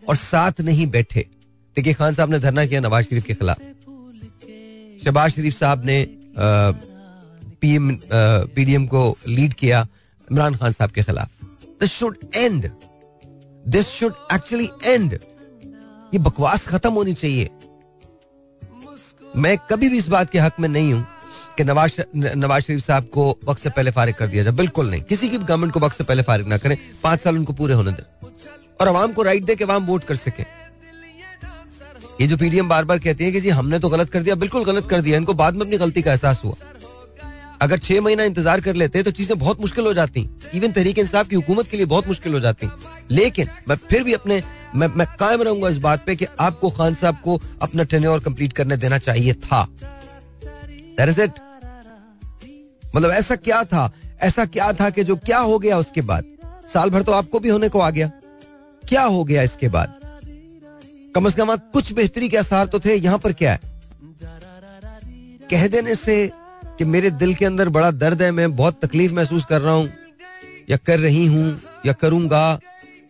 और 0.08 0.16
साथ 0.16 0.60
नहीं 0.60 0.86
बैठे 0.88 1.26
देखिए 1.76 1.94
खान 1.94 2.14
साहब 2.14 2.30
ने 2.30 2.38
धरना 2.38 2.64
किया 2.66 2.80
नवाज़ 2.80 3.06
शरीफ 3.06 3.24
के 3.24 3.34
खिलाफ। 3.34 3.60
शहबाज 5.04 5.30
शरीफ 5.30 5.54
साहब 5.54 5.84
ने 5.84 5.96
पीएम 6.38 7.90
पीडीएम 8.12 8.86
को 8.86 9.02
लीड 9.28 9.54
किया 9.54 9.86
इमरान 10.28 10.54
खान 10.54 10.72
साहब 10.72 10.90
के 10.90 11.02
खिलाफ। 11.02 11.44
This 11.80 11.92
should 11.92 12.16
end 12.34 12.70
this 13.64 13.86
should 13.88 14.14
actually 14.32 14.68
end 14.84 15.12
ये 16.12 16.18
बकवास 16.18 16.66
खत्म 16.66 16.92
होनी 16.92 17.14
चाहिए। 17.14 17.50
मैं 19.36 19.56
कभी 19.70 19.88
भी 19.88 19.98
इस 19.98 20.08
बात 20.08 20.30
के 20.30 20.38
हक 20.38 20.60
में 20.60 20.68
नहीं 20.68 20.92
हूँ 20.92 21.06
कि 21.56 21.64
नवाज़ 21.64 22.00
नवाज़ 22.16 22.64
शरीफ 22.64 22.84
साहब 22.84 23.04
को 23.04 23.28
वक्त 23.44 23.62
से 23.62 23.70
पहले 23.70 23.90
फारिग 23.90 24.14
कर 24.14 24.26
दिया 24.26 24.42
जाए। 24.44 24.52
बिल्कुल 24.52 24.90
नहीं। 24.90 25.02
किसी 25.02 25.28
की 25.28 25.38
गवर्नमेंट 25.38 25.72
को 25.72 25.80
वक्त 25.80 25.96
से 25.96 26.04
पहले 26.04 26.22
फारिग 26.22 26.46
ना 26.46 26.58
करें। 26.58 26.76
पाँच 27.02 27.20
साल 27.20 27.36
उनको 27.36 27.52
पूरे 27.52 27.74
होने 27.74 27.92
दें। 27.92 28.04
और 28.80 28.88
आवाम 28.88 29.12
को 29.12 29.22
राइट 29.22 29.44
दे 29.44 29.54
के 29.56 29.64
अवाम 29.64 29.86
वोट 29.86 30.04
कर 30.04 30.16
सके। 30.16 30.42
ये 32.18 32.26
जो 32.26 32.36
पीडीएम 32.36 32.68
बार 32.68 32.84
बार 32.84 32.98
कहती 32.98 33.24
है 33.24 33.32
कि 33.32 33.40
जी 33.40 33.48
हमने 33.50 33.78
तो 33.78 33.88
गलत 33.88 34.10
कर 34.10 34.22
दिया, 34.22 34.34
बिल्कुल 34.36 34.64
गलत 34.64 34.86
कर 34.86 35.00
दिया, 35.00 35.16
इनको 35.16 35.34
बाद 35.34 35.54
में 35.54 35.60
अपनी 35.60 35.76
गलती 35.78 36.02
का 36.02 36.10
एहसास 36.10 36.42
हुआ। 36.44 36.54
अगर 37.62 37.78
छह 37.78 38.00
महीना 38.00 38.24
इंतज़ार 38.24 38.60
कर 38.60 38.74
लेते 38.74 39.02
तो 39.02 39.10
चीज़ें 39.10 39.38
बहुत 39.38 39.60
मुश्किल 39.60 39.86
हो 39.86 39.92
जाती 39.94 40.28
इवन 40.54 40.72
तहरीक 40.72 40.98
इंसाफ 40.98 41.28
की 41.28 41.36
हुकूमत 41.36 41.68
के 41.68 41.76
लिए 41.76 41.86
बहुत 41.86 42.08
मुश्किल 42.08 42.32
हो 42.32 42.40
जाती। 42.40 42.68
लेकिन 43.10 43.48
मैं 43.68 43.76
फिर 43.78 44.02
भी 44.02 44.12
अपने, 44.12 44.42
मैं 44.74 44.88
मैं 44.88 45.06
कायम 45.20 45.42
रहूँगा 45.42 45.68
इस 45.68 45.78
बात 45.78 46.04
पे 46.06 46.16
कि 46.16 46.26
आपको 46.40 46.70
खान 46.70 46.94
साहब 46.94 47.18
को 47.24 47.40
अपना 47.62 47.84
टेन्योर 47.84 48.20
कंप्लीट 48.20 48.52
करने 48.52 48.76
देना 48.76 48.98
चाहिए 49.00 49.32
था। 49.34 49.62
मतलब 52.94 53.10
ऐसा 53.10 53.36
क्या 53.36 53.62
था, 53.64 53.90
ऐसा 54.20 54.44
क्या 54.46 54.72
था 54.72 54.90
कि 54.90 55.04
जो 55.04 55.16
क्या 55.18 55.38
हो 55.40 55.58
गया 55.58 55.78
उसके 55.78 56.00
बाद? 56.02 56.24
साल 56.68 56.90
भर 56.90 57.02
तो 57.02 57.12
आपको 57.12 57.40
भी 57.40 57.48
होने 57.48 57.68
को 57.68 57.80
आ 57.80 57.90
गया। 57.90 58.10
क्या 58.82 59.02
हो 59.04 59.24
गया 59.24 59.42
इसके 59.42 59.68
बाद? 59.68 59.94
कम 61.14 61.28
से 61.28 61.36
कम 61.36 61.54
कुछ 61.72 61.92
बेहतरी 61.92 62.28
के 62.28 62.36
आसार 62.36 62.66
तो 62.66 62.80
थे 62.80 62.94
यहाँ 62.94 63.18
पर 63.18 63.32
क्या 63.32 63.52
है? 63.52 63.60
कह 65.50 65.66
देने 65.68 65.94
से 65.94 66.30
कि 66.78 66.84
मेरे 66.84 67.10
दिल 67.12 67.34
के 67.34 67.44
अंदर 67.44 67.68
बड़ा 67.68 67.90
दर्द 67.92 68.22
है 68.22 68.30
मैं 68.30 68.54
बहुत 68.56 68.80
तकलीफ़ 68.84 69.12
महसूस 69.12 69.44
कर 69.44 69.60
रहा 69.60 69.72
हूँ। 69.72 69.88
या 70.70 70.76
कर 70.76 70.98
रही 71.00 71.26
हूँ 71.26 71.60
या 71.86 71.92
करूँगा 71.92 72.60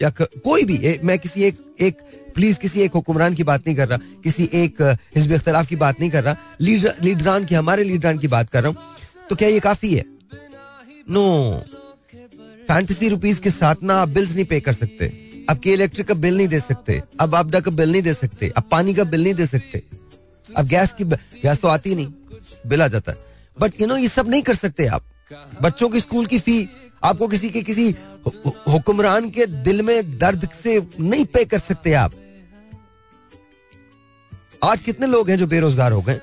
या 0.02 0.10
कर, 0.10 0.24
कोई 0.44 0.64
भी 0.64 0.76
ए, 0.76 0.98
मैं 1.04 1.18
किसी 1.18 1.42
एक 1.42 1.58
एक 1.80 1.98
प्लीज़ 2.34 2.58
किसी 2.58 2.80
एक 2.80 2.92
हुक्मरान 2.94 3.34
की 3.34 3.42
बात 3.44 3.66
नहीं 3.66 3.76
कर 3.76 3.88
रहा 3.88 3.98
किसी 4.24 4.48
एक 4.54 4.82
हिजब 5.16 5.32
इख्तलाफ 5.32 5.68
की 5.68 5.76
बात 5.76 6.00
नहीं 6.00 6.10
कर 6.10 6.24
रहा 6.24 6.36
लीडर 6.60 6.94
लीडरान 7.02 7.44
की 7.44 7.54
हमारे 7.54 7.84
लीडरान 7.84 8.18
की 8.18 8.28
बात 8.28 8.50
कर 8.50 8.62
रहा 8.62 8.72
हूँ। 8.72 8.96
तो 9.30 9.36
क्या 9.36 9.48
ये 9.48 9.60
काफ़ी 9.60 9.94
है? 9.94 10.04
नो 11.10 11.24
फैंटेसी 12.68 13.08
रुपीज़ 13.08 13.40
के 13.40 13.50
साथ 13.50 13.82
ना 13.82 13.94
आप 13.94 14.08
बिल्स 14.08 14.34
नहीं 14.34 14.44
पे 14.44 14.60
कर 14.60 14.72
सकते। 14.74 15.27
आपके 15.48 15.72
इलेक्ट्रिक 15.72 16.06
का 16.06 16.14
बिल 16.14 16.36
नहीं 16.36 16.48
दे 16.48 16.60
सकते। 16.60 17.02
अब 17.20 17.34
आपदा 17.34 17.60
का 17.60 17.70
बिल 17.70 17.92
नहीं 17.92 18.02
दे 18.02 18.14
सकते। 18.14 18.52
अब 18.56 18.64
पानी 18.70 18.94
का 18.94 19.04
बिल 19.04 19.22
नहीं 19.22 19.34
दे 19.34 19.46
सकते। 19.46 19.82
अब 20.56 20.66
गैस 20.66 20.92
की 20.92 21.04
गैस 21.04 21.60
तो 21.60 21.68
आती 21.68 21.94
नहीं। 21.94 22.06
बिल 22.66 22.82
आ 22.82 22.88
जाता 22.88 23.12
है। 23.12 23.24
बट 23.60 23.80
यू 23.80 23.86
नो 23.86 23.96
ये 23.96 24.08
सब 24.08 24.28
नहीं 24.28 24.42
कर 24.42 24.54
सकते 24.54 24.86
आप। 24.86 25.04
बच्चों 25.62 25.88
की 25.88 26.00
स्कूल 26.00 26.26
की 26.26 26.38
फ़ी 26.38 26.68
आपको 27.04 27.28
किसी 27.28 27.50
के 27.50 27.62
किसी 27.62 27.94
हुक्मरान 28.68 29.28
के 29.30 29.46
दिल 29.46 29.82
में 29.82 30.18
दर्द 30.18 30.48
से 30.52 30.80
नहीं 31.00 31.24
पे 31.24 31.44
कर 31.44 31.58
सकते 31.58 31.92
आप। 31.94 32.12
आज 34.64 34.82
कितने 34.82 35.06
लोग 35.06 35.30
हैं 35.30 35.36
जो 35.38 35.46
बेरोजगार 35.46 35.92
हो 35.92 36.00
गए? 36.02 36.20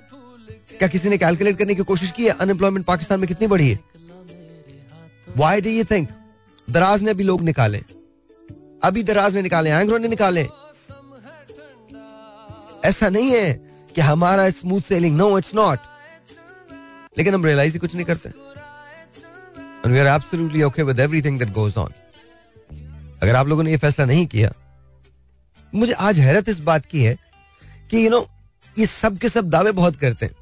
क्या 0.79 0.87
किसी 0.87 1.09
ने 1.09 1.17
कैलकुलेट 1.17 1.57
करने 1.57 1.75
की 1.75 1.83
कोशिश 1.83 2.11
की 2.11 2.25
है? 2.25 2.31
अनएम्प्लॉयमेंट 2.31 2.85
पाकिस्तान 2.85 3.19
में 3.19 3.27
कितनी 3.27 3.47
बढ़ी 3.47 3.69
है? 3.69 3.79
वाई 5.37 5.61
डू 5.61 5.69
यू 5.69 5.83
थिंक 5.83 6.09
दराज 6.69 7.03
ने 7.03 7.13
भी 7.13 7.23
लोग 7.23 7.41
निकाले। 7.41 7.83
अभी 8.85 9.03
दराज 9.03 9.35
में 9.35 9.41
निकाले 9.41 9.69
एंग्रो 9.69 9.97
ने 9.97 10.07
निकाले। 10.07 10.47
ऐसा 12.85 13.09
नहीं 13.09 13.31
है 13.31 13.53
कि 13.95 14.01
हमारा 14.01 14.49
smooth 14.49 14.81
sailing 14.81 15.17
no 15.17 15.37
it's 15.37 15.55
not 15.55 15.79
लेकिन 17.17 17.33
हम 17.33 17.45
रियलाइज़ 17.45 17.73
ही 17.73 17.79
कुछ 17.79 17.95
नहीं 17.95 18.05
करते। 18.05 18.29
We 19.85 19.97
are 20.01 20.09
absolutely 20.09 20.61
okay 20.63 20.85
with 20.87 20.99
everything 20.99 21.41
that 21.41 21.51
goes 21.55 21.77
on. 21.77 21.91
अगर 23.23 23.35
आप 23.35 23.47
लोगों 23.47 23.63
ने 23.63 23.71
ये 23.71 23.77
फैसला 23.77 24.05
नहीं 24.05 24.25
किया, 24.27 24.51
मुझे 25.75 25.93
आज 25.93 26.19
हैरत 26.19 26.49
इस 26.49 26.59
बात 26.59 26.85
की 26.85 27.03
है 27.03 27.15
कि 27.91 28.05
यू 28.05 28.09
नो 28.09 28.27
ये 28.79 28.85
सब 28.85 29.17
के 29.17 29.29
सब 29.29 29.49
दावे 29.49 29.71
बहुत 29.71 29.95
करते 29.95 30.25
हैं। 30.25 30.35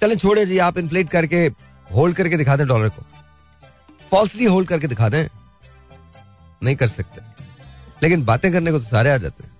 चलें, 0.00 0.16
छोड़े 0.16 0.46
जी, 0.46 0.58
आप 0.58 0.78
इन्फ्लेट 0.78 1.10
करके 1.10 1.46
होल्ड 1.94 2.16
करके 2.16 2.36
दिखा 2.36 2.56
दें 2.56 2.66
डॉलर 2.66 2.88
को। 2.88 3.02
फॉल्सली 4.10 4.44
होल्ड 4.44 4.68
करके 4.68 4.86
दिखा 4.86 5.08
दें। 5.08 5.26
नहीं 6.62 6.76
कर 6.76 6.88
सकते। 6.88 7.31
लेकिन 8.02 8.24
बातें 8.24 8.50
करने 8.52 8.72
को 8.72 8.78
तो 8.78 8.84
सारे 8.84 9.10
आ 9.10 9.16
जाते 9.16 9.44
हैं। 9.44 9.50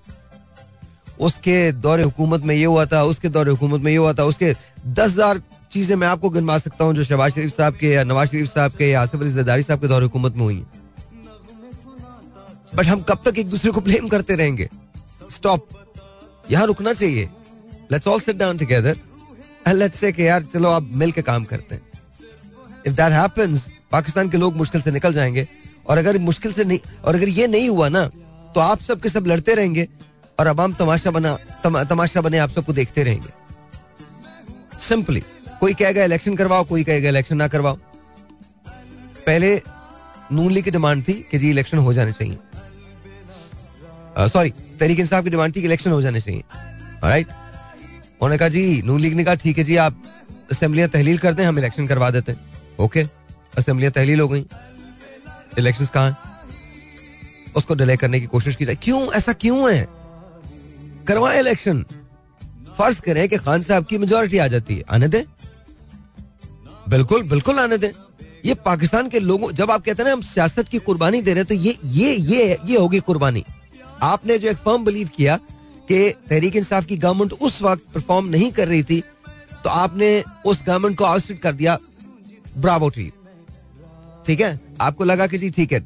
उसके 1.21 1.73
दौरे 1.73 2.03
हुकूमत 2.03 2.43
में 2.43 2.55
ये 2.55 2.65
हुआ 2.65 2.85
था, 2.87 3.03
उसके 3.05 3.29
दौरे 3.29 3.51
हुकूमत 3.51 3.81
में 3.81 3.91
ये 3.93 3.99
हुआ 3.99 4.13
था, 4.13 4.25
उसके 4.25 4.55
दस 4.87 5.11
हज़ार 5.11 5.41
चीज़ें 5.73 5.97
मैं 5.97 6.09
आपको 6.09 6.31
गिनवा 6.31 6.57
सकता 6.59 6.85
हूँ 6.85 6.95
जो 6.95 7.05
शहबाज 7.05 7.33
शरीफ 7.33 7.51
साहब 7.51 7.75
के 7.75 7.89
या 7.89 8.05
नवाज़ 8.05 8.29
शरीफ 8.29 8.49
साहब 8.49 8.73
के 8.73 8.91
या 8.91 9.03
आसिफ 9.03 9.21
अली 9.21 9.33
जरदारी 9.33 9.63
साहब 9.63 9.81
के 9.81 9.89
दौरे 9.89 10.05
हुकूमत 10.05 10.35
में 10.37 10.43
हुई 10.43 10.55
है। 10.55 10.81
बट 12.75 12.87
हम 12.87 13.01
कब 13.03 13.23
तक 13.25 13.39
एक 13.39 13.49
दूसरे 13.51 13.71
को 13.71 13.81
ब्लेम 13.81 14.09
करते 14.09 14.35
रहेंगे? 14.35 14.69
स्टॉप 15.31 15.69
यहाँ 16.51 16.67
रुकना 16.67 16.93
चाहिए। 16.93 17.29
Let's 17.93 18.07
all 18.09 18.21
sit 18.21 18.37
down 18.37 18.59
together 18.59 18.97
and 19.69 19.77
let's 19.77 19.99
say 20.01 20.13
कि 20.13 20.27
यार, 20.27 20.43
चलो 20.45 20.69
आप 20.69 20.89
मिल 20.93 21.13
के 21.13 21.23
काम 21.23 21.45
करते 21.45 21.75
हैं। 21.75 21.83
इफ़ 22.87 22.95
दैट 22.95 23.13
हैपेंस 23.13 23.69
पाकिस्तान 23.93 24.29
के 24.29 24.39
लोग 24.39 24.57
मुश्किल 24.57 24.81
से 24.81 24.91
निकल 24.91 25.13
जाएँगे। 25.13 25.47
और 25.87 25.99
अगर 25.99 26.19
मुश्किल 26.21 26.53
से 26.53 26.65
नहीं, 26.65 26.79
और 27.05 27.15
अगर 27.15 27.29
ये 27.29 27.47
नहीं 27.47 27.69
हुआ 27.69 27.89
ना 27.89 28.11
तो 28.55 28.61
आप 28.61 28.81
सब 28.81 29.01
के 29.01 29.09
सब 29.09 29.27
लड़ते 29.27 29.55
रहेंगे 29.55 29.89
और 30.39 30.47
अब 30.47 30.61
हम 30.61 30.73
तमाशा 30.75 31.11
बना 31.11 31.37
तम, 31.65 31.83
तमाशा 31.85 32.21
बने 32.21 32.39
आप 32.39 32.51
सबको 32.51 32.73
देखते 32.73 33.03
रहेंगे। 33.05 33.29
सिंपली 34.81 35.23
कोई 35.61 35.75
कहेगा 35.75 36.05
इलेक्शन 36.05 36.37
करवाओ 36.37 36.65
कोई 36.65 36.85
कहेगा 36.85 37.09
इलेक्शन 37.09 37.37
ना 37.37 37.49
करवाओ। 37.49 37.77
पहले 39.27 39.61
नून 40.33 40.53
लीग 40.53 40.65
की 40.65 40.71
डिमांड 40.71 41.03
थी 41.09 41.13
कि 41.31 41.39
जी 41.39 41.51
इलेक्शन 41.51 41.79
हो 41.79 41.93
जाने 41.93 42.13
चाहिए। 42.13 42.39
सॉरी 44.29 44.51
तहरीक 44.51 45.01
इंसाफ 45.01 45.25
की 45.25 45.31
डिमांड 45.31 45.55
थी 45.57 45.61
कि 45.61 45.67
इलेक्शन 45.67 45.91
हो 45.91 46.01
जाने 46.03 46.21
चाहिए। 46.21 46.43
राइट 47.05 47.27
उन्होंने 47.27 48.39
कहा 48.39 48.49
जी 48.49 48.83
नून 48.83 49.01
लीग 49.01 49.15
ने 49.15 49.25
कहा 49.25 49.35
ठीक 49.35 49.59
है 49.59 49.65
जी 49.65 49.77
आप 49.77 50.03
असेंबलियाँ 50.53 50.89
तहलील 50.89 51.19
करते 51.19 51.43
हैं 51.43 51.49
हम 51.49 51.59
इलेक्शन 51.59 51.87
करवा 51.87 52.11
देते 52.11 52.33
हैं। 52.33 52.39
ओके 52.81 53.03
असेंबलियाँ 53.59 53.93
तहलील 53.93 54.21
हो 54.21 54.29
गई। 54.29 54.45
इलेक्शन 55.59 55.87
कहा 55.95 56.09
उसको 57.57 57.75
डिले 57.75 57.97
करने 57.97 58.21
की 58.21 58.27
कोशिश 58.27 58.57
की 58.57 58.65
जाए। 58.65 58.75
क्यों? 58.75 59.13
ऐसा 59.13 59.33
क्यों 59.35 59.73
है? 59.73 59.89
करवाए 61.07 61.39
इलेक्शन 61.39 61.85
फ़र्ज़ 62.79 63.01
करें 63.01 63.29
कि 63.29 63.37
खान 63.37 63.63
साहब 63.63 63.85
की 63.85 63.99
मेजोरिटी 63.99 64.39
आ 64.39 64.47
जाती 64.47 64.77
है। 64.77 64.85
आने 64.91 65.09
दे। 65.09 65.25
बिल्कुल 66.89 67.23
बिल्कुल 67.23 67.59
आने 67.59 67.79
दे। 67.79 67.93
ये 68.45 68.55
पाकिस्तान 68.57 69.09
के 69.09 69.21
लोगों, 69.21 69.51
जब 69.53 69.71
आप 69.71 69.83
कहते 69.85 70.03
हैं 70.03 70.09
ना, 70.09 70.13
हम 70.13 70.21
सियासत 70.21 70.69
की 70.69 70.79
कुर्बानी 70.79 71.21
दे 71.23 71.35
रहे 71.35 71.41
हैं 71.41 71.49
तो 71.49 71.55
ये 71.55 71.77
ये 71.85 72.15
ये 72.15 72.59
ये 72.65 72.79
होगी 72.79 73.01
कुर्बानी। 73.01 73.45
आपने 74.03 74.39
जो 74.39 74.49
एक 74.49 74.57
फर्म 74.57 74.85
बिलीव 74.85 75.11
किया 75.17 75.37
कि 75.89 76.11
तहरीक 76.31 76.57
इंसाफ 76.57 76.85
की 76.85 76.97
गवर्नमेंट 76.97 77.33
उस 77.33 77.63
वक्त 77.63 77.85
परफॉर्म 77.95 78.27
नहीं 78.27 78.51
कर 78.53 78.69
रही 78.69 78.83
थी 78.83 79.01
तो 79.65 79.71
आपने 79.71 80.25
उस 80.47 80.63
गवर्नमेंट 80.67 80.97
को 80.99 81.05
आउटस्टिट 81.05 81.41
कर 81.41 81.53
दिया। 81.53 81.79
ब्रावो 82.59 82.89
टू 82.89 83.09
ठीक 84.27 84.41
है? 84.41 84.61
आपको 84.81 85.05
लगा 85.05 85.27
कि 85.27 85.39
जी, 85.39 85.51
ठीक 85.51 85.73
है। 85.73 85.81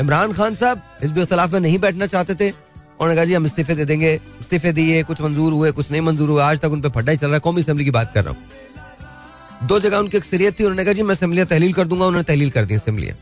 इमरान 0.00 0.32
खान 0.32 0.54
साहब 0.54 0.82
इस 1.02 1.16
इख्तलाफ 1.16 1.52
में 1.52 1.60
नहीं 1.60 1.78
बैठना 1.78 2.06
चाहते 2.06 2.34
थे। 2.34 2.50
उन्होंने 2.50 3.14
कहा, 3.14 3.24
जी, 3.24 3.34
हम 3.34 3.46
इस्तीफे 3.46 3.74
दे 3.74 3.84
देंगे। 3.84 4.20
इस्तीफे 4.40 4.72
दिए, 4.72 5.02
कुछ 5.02 5.20
मंजूर 5.20 5.52
हुए, 5.52 5.72
कुछ 5.72 5.90
नहीं 5.90 6.00
मंजूर 6.00 6.30
हुए। 6.30 6.42
आज 6.42 6.58
तक 6.58 6.70
उन 6.70 6.80
पर 6.80 6.88
फड्डा 6.88 7.12
ही 7.12 7.18
चल 7.18 7.26
रहा 7.26 7.34
है। 7.34 7.40
कौमी 7.40 7.62
असम्बली 7.62 7.84
की 7.84 7.90
बात 7.90 8.14
कर 8.14 8.24
रहा 8.24 8.34
हूँ। 8.34 9.68
दो 9.68 9.80
जगह 9.80 9.96
उनकी 9.96 10.16
अक्सरियत 10.16 10.60
थी। 10.60 10.64
उन्होंने 10.64 10.84
कहा, 10.84 10.92
जी, 10.92 11.02
मैं 11.02 11.14
असम्बलियाँ 11.14 11.46
तहलील 11.46 11.72
कर 11.72 11.86
दूँगा। 11.86 12.06
उन्होंने 12.06 12.24
तहलील 12.24 12.50
कर 12.50 12.64
दी 12.64 12.74
असम्बलियाँ। 12.74 13.16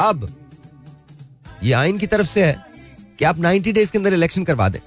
अब 0.00 0.36
ये 1.62 1.72
आइन 1.72 1.98
की 1.98 2.06
तरफ़ 2.06 2.26
से 2.26 2.44
है 2.44 2.64
कि 3.18 3.24
आप 3.24 3.38
90 3.38 3.72
डेज़ 3.72 3.92
के 3.92 3.98
अंदर 3.98 4.14
इलेक्शन 4.14 4.44
करवा 4.44 4.68
दें। 4.68 4.80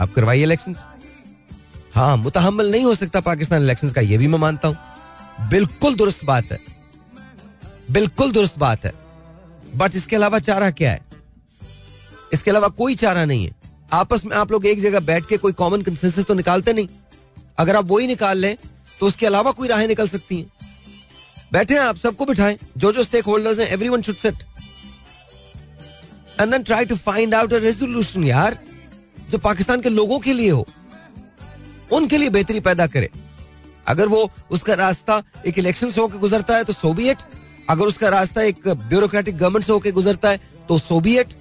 आप 0.00 0.12
करवाइए 0.12 0.42
इलेक्शन 0.42 0.74
हाँ 1.94 2.16
मुतहमल 2.16 2.70
नहीं 2.70 2.84
हो 2.84 2.94
सकता 2.94 3.20
पाकिस्तान 3.20 3.62
इलेक्शन 3.62 3.90
का 3.90 4.00
यह 4.00 4.18
भी 4.18 4.26
मैं 4.26 4.38
मानता 4.38 4.68
हूँ। 4.68 4.76
बिल्कुल 5.50 5.94
दुरुस्त 5.94 6.24
बात 6.24 6.52
है। 6.52 6.58
बिल्कुल 7.90 8.32
दुरुस्त 8.32 8.58
बात 8.58 8.84
है। 8.84 9.01
बट 9.74 9.96
इसके 9.96 10.16
अलावा 10.16 10.38
चारा 10.40 10.70
क्या 10.72 10.90
है? 10.90 11.00
इसके 12.32 12.50
अलावा 12.50 12.68
कोई 12.70 12.94
चारा 12.94 13.24
नहीं 13.24 13.44
है। 13.46 13.54
आपस 13.92 14.24
में 14.24 14.36
आप 14.36 14.52
लोग 14.52 14.66
एक 14.66 14.80
जगह 14.80 15.00
बैठ 15.02 15.26
के 15.26 15.36
कोई 15.36 15.52
कॉमन 15.52 15.82
कंसेंसस 15.82 16.24
तो 16.24 16.34
निकालते 16.34 16.72
नहीं। 16.72 16.88
अगर 17.58 17.76
आप 17.76 17.84
वही 17.86 18.06
निकाल 18.06 18.38
लें 18.38 18.56
तो 19.00 19.06
उसके 19.06 19.26
अलावा 19.26 19.50
कोई 19.50 19.68
राहें 19.68 19.86
निकल 19.88 20.08
सकती 20.08 20.36
हैं। 20.36 20.50
बैठे 21.52 21.74
हैं 21.74 21.80
आप, 21.80 21.96
सबको 21.96 22.24
बिठाएँ। 22.24 22.56
जो 22.78 22.92
जो 22.92 23.04
स्टेक 23.04 23.24
होल्डर्स 23.24 23.58
हैं 23.58 23.66
everyone 23.68 24.02
should 24.02 24.16
sit 24.16 24.34
and 26.40 26.50
then 26.50 26.62
try 26.62 26.84
to 26.84 26.96
find 26.98 27.34
out 27.34 27.52
a 27.52 27.58
resolution 27.58 28.24
यार। 28.24 28.58
जो 29.30 29.38
पाकिस्तान 29.40 29.80
के 29.80 29.88
लोगों 29.88 30.18
के 30.20 30.32
लिए 30.32 30.50
हो, 30.50 30.66
उनके 31.92 32.18
लिए 32.18 32.30
बेहतरी 32.30 32.60
पैदा 32.60 32.86
करे। 32.86 33.10
अगर 33.86 34.08
वो 34.08 34.30
उसका 34.50 34.74
रास्ता 34.74 35.22
एक 35.46 35.58
इलेक्शन 35.58 35.90
से 35.90 36.00
होकर 36.00 36.18
गुजरता 36.18 36.56
है 36.56 36.64
तो 36.64 36.72
सो 36.72 36.92
बी 36.94 37.08
एट 37.08 37.22
अगर 37.72 37.86
उसका 37.86 38.08
रास्ता 38.08 38.42
एक 38.42 38.68
ब्यूरोक्रेटिक 38.68 39.36
गवर्नमेंट 39.36 39.64
से 39.64 39.72
होकर 39.72 39.90
गुजरता 39.92 40.30
है 40.30 40.40
तो 40.68 40.78
सो 40.78 41.00
बी 41.00 41.16
एट 41.18 41.34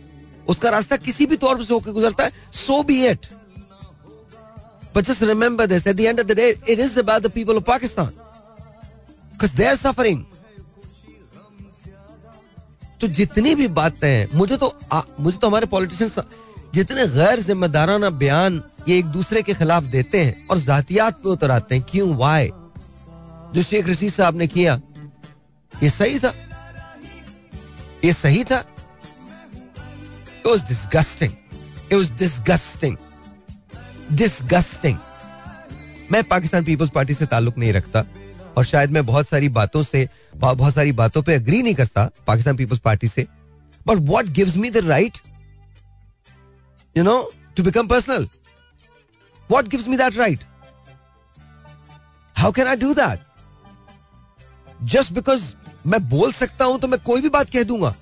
उसका 0.49 0.69
रास्ता 0.69 0.97
किसी 0.97 1.25
भी 1.25 1.37
तौर 1.37 1.63
से 1.63 1.73
होकर 1.73 1.91
गुजरता 1.91 2.23
है 2.23 2.31
so 2.65 2.81
be 2.83 3.01
it 3.05 3.27
But 4.93 5.05
just 5.05 5.21
remember 5.21 5.67
this 5.67 5.87
at 5.87 5.95
the 5.95 6.07
end 6.07 6.19
of 6.19 6.27
the. 6.27 6.35
तो 13.01 13.07
जितनी 13.07 13.53
भी 13.55 13.67
बातें 13.67 14.07
हैं 14.07 14.27
मुझे 14.33 14.57
तो 14.57 14.73
आ, 14.91 15.01
मुझे 15.19 15.37
तो 15.37 15.47
हमारे 15.47 15.65
पॉलिटिशियंस 15.65 16.19
जितने 16.73 17.07
गैर 17.07 17.39
जिम्मेदाराना 17.39 18.09
बयान 18.09 18.61
ये 18.87 18.97
एक 18.97 19.05
दूसरे 19.05 19.41
के 19.41 19.53
खिलाफ 19.53 19.83
देते 19.95 20.23
हैं 20.23 20.47
और 20.47 20.57
जातियात 20.57 21.21
पे 21.23 21.29
उतर 21.29 21.51
आते 21.51 21.75
हैं 21.75 21.85
क्यों 21.89 22.15
वाई 22.15 22.51
जो 23.55 23.61
शेख 23.61 23.89
रशीद 23.89 24.11
साहब 24.11 24.37
ने 24.37 24.47
किया 24.47 24.79
ये 25.73 25.89
सही 25.89 26.19
था 26.19 26.33
ये 28.05 28.13
सही 28.13 28.43
था 28.43 28.63
It 30.43 30.47
was 30.47 30.63
disgusting. 30.63 31.37
It 31.89 31.95
was 31.95 32.09
disgusting. 32.11 32.97
Disgusting. 34.15 34.97
मैं 36.11 36.23
पाकिस्तान 36.23 36.63
पीपल्स 36.65 36.89
पार्टी 36.89 37.13
से 37.13 37.25
ताल्लुक 37.25 37.57
नहीं 37.57 37.73
रखता 37.73 38.03
और 38.57 38.65
शायद 38.65 38.91
मैं 38.91 39.05
बहुत 39.05 39.27
सारी 39.27 39.49
बातों 39.49 39.83
से, 39.83 40.07
बहुत 40.35 40.73
सारी 40.73 40.91
बातों 40.91 41.21
पे 41.21 41.35
अग्री 41.35 41.61
नहीं 41.63 41.75
करता 41.75 42.09
पाकिस्तान 42.27 42.57
पीपल्स 42.57 42.79
पार्टी 42.79 43.07
से 43.07 43.27
but 43.87 43.97
what 44.09 44.29
gives 44.39 44.57
me 44.57 44.69
the 44.69 44.77
right 44.87 45.17
you 46.95 47.03
know 47.03 47.15
to 47.57 47.63
become 47.63 47.87
personal 47.87 48.27
what 49.49 49.67
gives 49.67 49.87
me 49.87 49.97
that 49.97 50.17
right 50.17 50.43
how 52.35 52.51
can 52.51 52.67
I 52.67 52.75
do 52.75 52.93
that 52.93 53.19
just 54.93 55.13
because 55.13 55.53
मैं 55.85 55.99
बोल 56.09 56.31
सकता 56.31 56.65
हूँ 56.65 56.79
तो 56.79 56.87
मैं 56.87 56.99
कोई 57.03 57.21
भी 57.21 57.29
बात 57.29 57.49
कह 57.49 57.63
दूँगा। 57.63 57.93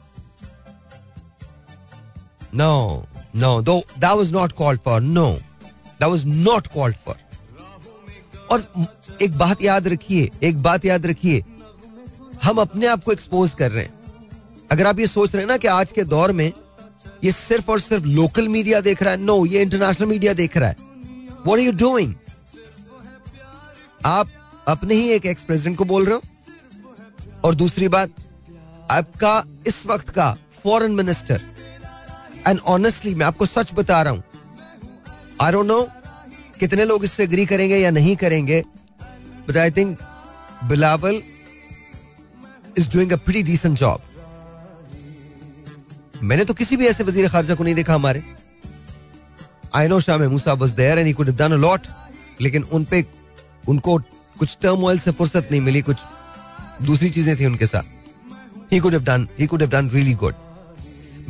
No 2.55 3.05
no 3.35 3.61
though 3.61 3.81
that 3.99 4.17
was 4.17 4.31
not 4.31 4.51
called 4.51 4.79
for 4.81 5.01
no 5.01 5.31
that 5.31 6.09
was 6.09 6.25
not 6.25 6.67
called 6.67 6.95
for 6.97 7.15
और 8.51 8.87
एक 9.21 9.37
बात 9.37 9.61
याद 9.61 9.87
रखिए, 9.87 10.29
एक 10.43 10.61
बात 10.63 10.85
याद 10.85 11.05
रखिए, 11.05 11.43
हम 12.43 12.57
अपने 12.57 12.87
आप 12.87 13.03
को 13.03 13.11
एक्सपोज 13.11 13.53
कर 13.53 13.71
रहे 13.71 13.83
हैं। 13.83 13.93
अगर 14.71 14.87
आप 14.87 14.99
ये 14.99 15.07
सोच 15.07 15.35
रहे 15.35 15.43
हैं 15.43 15.49
ना 15.49 15.57
कि 15.57 15.67
आज 15.67 15.91
के 15.91 16.03
दौर 16.05 16.31
में 16.31 16.51
ये 17.23 17.31
सिर्फ़ 17.31 17.71
और 17.71 17.79
सिर्फ़ 17.79 18.05
लोकल 18.05 18.47
मीडिया 18.47 18.81
देख 18.81 19.03
रहा 19.03 19.11
है 19.11 19.19
नो 19.19 19.45
ये 19.45 19.61
इंटरनेशनल 19.61 20.07
मीडिया 20.07 20.33
देख 20.33 20.57
रहा 20.57 20.69
है। 20.69 20.75
वॉट 21.45 21.57
आर 21.57 21.63
यू 21.65 21.71
डूइंग 21.73 22.13
आप 24.05 24.27
अपने 24.67 24.95
ही 24.95 25.09
एक 25.11 25.25
एक्स 25.25 25.43
प्रेसिडेंट 25.43 25.77
को 25.77 25.85
बोल 25.85 26.05
रहे 26.05 26.15
हो? 26.15 26.21
और 27.45 27.55
दूसरी 27.55 27.87
बात, 27.87 28.09
आपका 28.91 29.43
इस 29.67 29.85
वक्त 29.87 30.09
का 30.09 30.31
फॉरेन 30.63 30.91
मिनिस्टर 30.91 31.41
एंड 32.47 32.59
ऑनेस्टली 32.67 33.13
मैं 33.15 33.25
आपको 33.25 33.45
सच 33.45 33.73
बता 33.73 34.01
रहा 34.01 34.13
हूँ 34.13 34.23
आई 35.41 35.51
डोंट 35.51 35.67
नो 35.67 35.81
कितने 36.59 36.85
लोग 36.85 37.03
इससे 37.03 37.23
एग्री 37.23 37.45
करेंगे 37.45 37.77
या 37.77 37.91
नहीं 37.91 38.15
करेंगे 38.15 38.63
but 39.49 39.57
I 39.57 39.71
think 39.71 39.97
Bilawal 40.63 41.21
is 42.77 42.89
doing 42.93 43.11
a 43.11 43.15
pretty 43.17 43.43
decent 43.51 43.77
job 43.77 44.01
मैंने 46.23 46.45
तो 46.45 46.53
किसी 46.53 46.77
भी 46.77 46.87
ऐसे 46.87 47.03
वज़ीर 47.03 47.27
खारजा 47.29 47.55
को 47.55 47.63
नहीं 47.63 47.75
देखा 47.75 47.93
हमारे। 47.93 48.23
आई 49.75 49.87
नो 49.87 49.99
शाह 49.99 50.17
महमूद 50.17 50.41
साहब 50.41 50.67
there 50.69 50.99
and 50.99 51.07
he 51.07 51.13
could 51.13 51.29
have 51.29 51.37
done 51.37 51.53
a 51.53 51.57
lot 51.57 51.87
लेकिन 52.41 52.63
उन 52.63 52.83
पे, 52.83 53.05
उनको 53.69 53.97
कुछ 54.39 54.57
टर्म 54.61 54.95
से 54.97 55.11
फुर्सत 55.11 55.47
नहीं 55.51 55.61
मिली, 55.61 55.81
कुछ 55.81 55.97
दूसरी 56.81 57.09
चीज़ें 57.09 57.35
थी 57.39 57.45
उनके 57.45 57.65
साथ। 57.67 58.71
He 58.71 58.79
could 58.79 58.93
have 58.93 59.03
done 59.03 59.27
he 59.39 59.45
could 59.47 59.61
have 59.61 59.69
done 59.71 59.89
really 59.89 60.13
good 60.15 60.35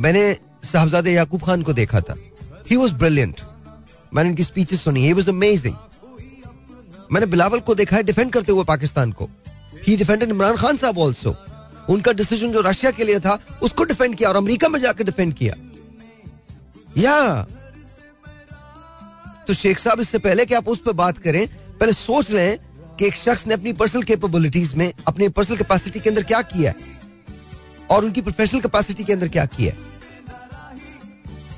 मैंने 0.00 0.22
साहबजादे 0.64 1.12
याकूब 1.12 1.42
खान 1.42 1.62
को 1.62 1.72
देखा 1.74 2.00
था। 2.00 2.16
ही 2.70 2.76
वाज 2.76 2.92
ब्रिलियंट 2.94 3.40
मैंने 4.12 4.30
उनकी 4.30 4.44
स्पीचेस 4.44 4.82
सुनी 4.84 5.06
ही 5.06 5.12
वाज 5.12 5.28
अमेजिंग 5.28 5.74
मैंने 7.12 7.26
बिलावल 7.26 7.60
को 7.60 7.74
देखा 7.74 7.96
है 7.96 8.02
डिफेंड 8.02 8.32
करते 8.32 8.52
हुए 8.52 8.64
पाकिस्तान 8.64 9.12
को। 9.12 9.28
ही 9.86 9.96
डिफेंडेड 9.96 10.30
इमरान 10.30 10.56
खान 10.56 10.76
साहब 10.76 10.98
ऑल्सो 10.98 11.34
उनका 11.88 12.12
डिसीज़न 12.12 12.52
जो 12.52 12.60
रशिया 12.60 12.90
के 12.90 13.04
लिए 13.04 13.20
था, 13.20 13.38
उसको 13.62 13.84
डिफेंड 13.84 14.14
किया 14.14 14.28
और 14.28 14.36
अमेरिका 14.36 14.68
में 14.68 14.78
जाकर 14.80 15.04
डिफेंड 15.04 15.32
किया। 15.34 15.54
या 16.98 17.42
तो 19.46 19.54
शेख 19.54 19.78
साहब, 19.78 20.00
इससे 20.00 20.18
पहले 20.20 20.44
कि 20.46 20.54
आप 20.54 20.68
उस 20.68 20.78
पर 20.78 20.92
बात 20.94 21.18
करें, 21.18 21.46
पहले 21.80 21.92
सोच 21.92 22.30
लें 22.30 22.58
कि 23.00 23.06
एक 23.06 23.16
शख्स 23.16 23.46
ने 23.46 23.54
अपनी 23.54 23.72
पर्सनल 23.72 24.02
कैपेबिलिटीज 24.02 24.74
में 24.74 24.92
अपनी 25.08 25.28
पर्सनल 25.30 25.56
कैपेसिटी 25.56 26.00
के 26.00 26.08
अंदर 26.10 26.22
क्या 26.22 26.40
किया 26.42 26.70
है? 26.70 26.76
और 27.90 28.04
उनकी 28.04 28.20
प्रोफेशनल 28.22 28.60
कैपेसिटी 28.60 29.04
के 29.04 29.12
अंदर 29.12 29.28
क्या 29.28 29.44
किया 29.46 29.72
है? 29.72 29.78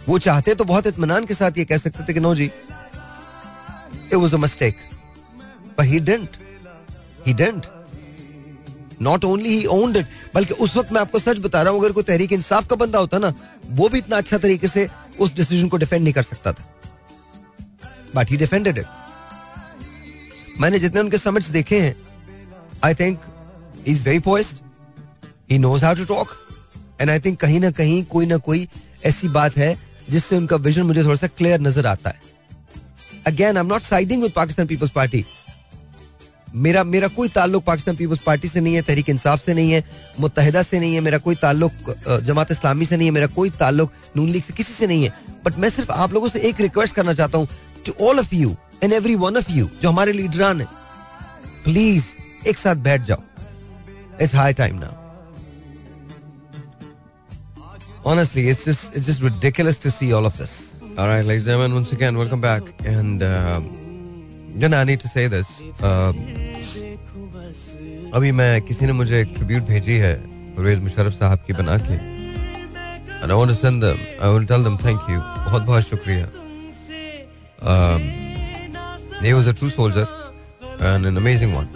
वो 0.08 0.18
चाहते 0.18 0.54
तो 0.54 0.64
बहुत 0.64 0.86
इतमान 0.86 1.26
के 1.26 1.34
साथ 1.34 1.58
ये 1.58 1.64
कह 1.64 1.76
सकते 1.76 2.04
थे 2.04 2.14
कि, 2.14 2.20
नो 2.20 2.34
जी 2.34 2.44
इट 2.44 4.14
वाज 4.14 4.34
अ 4.34 4.38
मिस्टेक 4.38 4.76
पर 5.78 5.84
he 5.84 6.00
didn't 6.00 6.36
he 7.26 7.34
didn't 7.34 7.66
not 9.02 9.24
only 9.24 9.48
he 9.48 9.64
owned 9.66 9.96
it 9.96 10.06
बल्कि 10.34 10.54
उस 10.54 10.76
वक्त 10.76 10.92
मैं 10.92 11.00
आपको 11.00 11.18
सच 11.18 11.38
बता 11.38 11.62
रहा 11.62 11.72
हूँ, 11.72 11.80
अगर 11.80 11.92
कोई 11.92 12.02
तहरीक 12.02 12.32
इंसाफ 12.32 12.66
का 12.66 12.76
बंदा 12.76 12.98
होता 12.98 13.18
ना, 13.18 13.32
वो 13.66 13.88
भी 13.88 13.98
इतना 13.98 14.16
अच्छा 14.16 14.38
तरीके 14.38 14.68
से 14.68 14.88
उस 15.20 15.34
डिसीज़न 15.34 15.68
को 15.68 15.76
डिफेंड 15.76 16.02
नहीं 16.02 16.14
कर 16.14 16.22
सकता 16.22 16.52
था। 16.52 16.64
बट 18.14 18.30
ही 18.30 18.36
डिफेंडेड 18.36 18.78
इट 18.78 19.01
मैंने 20.62 20.78
जितने 20.78 21.00
उनके 21.00 21.18
समझ 21.18 21.48
देखे 21.50 21.80
हैं 21.80 21.94
I 22.84 22.94
think 22.94 23.20
is 23.88 24.02
very 24.04 24.18
poised 24.20 24.62
he 25.50 25.58
knows 25.58 25.84
how 25.84 25.94
to 25.94 26.04
talk 26.06 26.28
and 27.00 27.10
I 27.10 27.20
think 27.20 27.38
कहीं 27.40 27.60
ना 27.60 27.70
कहीं, 27.70 28.02
कोई 28.04 28.26
ना 28.26 28.36
कोई 28.38 28.66
ऐसी 29.06 29.28
बात 29.30 29.56
है 29.58 29.76
जिससे 30.10 30.36
उनका 30.36 30.56
विजन 30.58 30.82
मुझे 30.82 31.02
थोड़ा 31.04 31.16
सा 31.16 31.26
क्लियर 31.28 31.60
नज़र 31.60 31.86
आता 31.86 32.10
है। 32.10 32.20
Again 33.26 33.56
I 33.56 33.60
am 33.60 33.66
not 33.66 33.82
siding 33.82 34.22
with 34.22 34.32
Pakistan 34.32 34.66
Peoples 34.66 34.90
Party 34.90 35.24
मेरा 36.54 36.84
मेरा 36.84 37.08
कोई 37.08 37.28
ताल्लुक 37.30 37.64
पाकिस्तान 37.64 37.96
पीपल्स 37.96 38.22
पार्टी 38.22 38.48
से 38.48 38.60
नहीं 38.60 38.74
है, 38.74 38.82
तहरीक 38.82 39.08
इंसाफ 39.10 39.44
से 39.44 39.54
नहीं 39.54 39.70
है 39.72 39.84
मुतहदा 40.20 40.62
से 40.62 40.80
नहीं 40.80 40.94
है, 40.94 41.00
मेरा 41.00 41.18
कोई 41.18 41.34
ताल्लुक 41.42 41.94
जमात 42.24 42.50
इस्लामी 42.52 42.86
से 42.86 42.96
नहीं 42.96 43.06
है, 43.06 43.12
मेरा 43.12 43.26
कोई 43.36 43.50
ताल्लुक 43.60 43.92
नून 44.16 44.28
लीग 44.28 44.42
से 44.42 44.52
किसी 44.54 44.72
से 44.72 44.86
नहीं 44.86 45.04
है। 45.04 45.14
बट 45.44 45.58
मैं 45.58 45.68
सिर्फ़ 45.70 45.92
आप 45.92 46.12
लोगों 46.12 46.28
से 46.28 46.40
एक 46.48 46.60
रिक्वेस्ट 46.60 46.94
करना 46.94 47.14
चाहता 47.14 47.38
हूँ 47.38 47.48
to 47.86 47.92
all 48.06 48.18
of 48.20 48.34
you 48.34 48.54
and 48.84 48.92
every 48.92 49.14
one 49.26 49.36
of 49.36 49.52
you 49.52 49.68
जो 49.82 49.90
हमारे 49.90 50.12
लीडरान 50.12 50.60
है 50.60 50.66
प्लीज़ 51.64 52.12
एक 52.48 52.58
साथ 52.58 52.76
बैठ 52.88 53.02
जाओ 53.06 53.22
it's 54.20 54.34
high 54.34 54.52
time 54.62 54.78
now 54.78 55.00
honestly, 58.04 58.48
it's 58.48 58.64
just 58.64 58.94
it's 58.94 59.06
just 59.06 59.22
ridiculous 59.22 59.78
to 59.78 59.90
see 59.90 60.12
all 60.12 60.26
of 60.26 60.36
this. 60.36 60.74
All 60.98 61.06
right, 61.06 61.24
ladies 61.24 61.42
and 61.42 61.46
gentlemen, 61.46 61.74
once 61.74 61.92
again, 61.92 62.16
welcome 62.16 62.40
back. 62.40 62.62
And 62.84 63.22
uh, 63.22 63.60
then 64.56 64.74
I 64.74 64.84
need 64.84 65.00
to 65.00 65.08
say 65.08 65.26
this. 65.28 65.60
Uh, 65.80 66.12
अभी 68.14 68.32
मैं 68.32 68.60
किसी 68.62 68.86
ने 68.86 68.92
मुझे 68.92 69.20
एक 69.20 69.28
tribute 69.34 69.62
भेजी 69.68 69.94
है 69.98 70.14
परवेज 70.56 70.80
मुशर्रफ 70.80 71.12
साहब 71.18 71.44
की 71.46 71.52
बना 71.52 71.76
के 71.86 72.00
And 73.22 73.30
I 73.30 73.36
want 73.36 73.50
to 73.50 73.56
send 73.56 73.82
them, 73.82 73.98
I 74.20 74.26
to 74.38 74.46
tell 74.46 74.62
them 74.62 74.76
thank 74.76 75.08
you. 75.08 75.18
बहुत 75.18 75.62
बहुत 75.62 75.84
शुक्रिया. 75.84 76.26
Um, 77.62 78.21
was 79.30 79.46
a 79.46 79.52
true 79.52 79.70
soldier 79.70 80.08
and 80.80 81.06
an 81.06 81.16
amazing 81.16 81.54
one. 81.54 81.68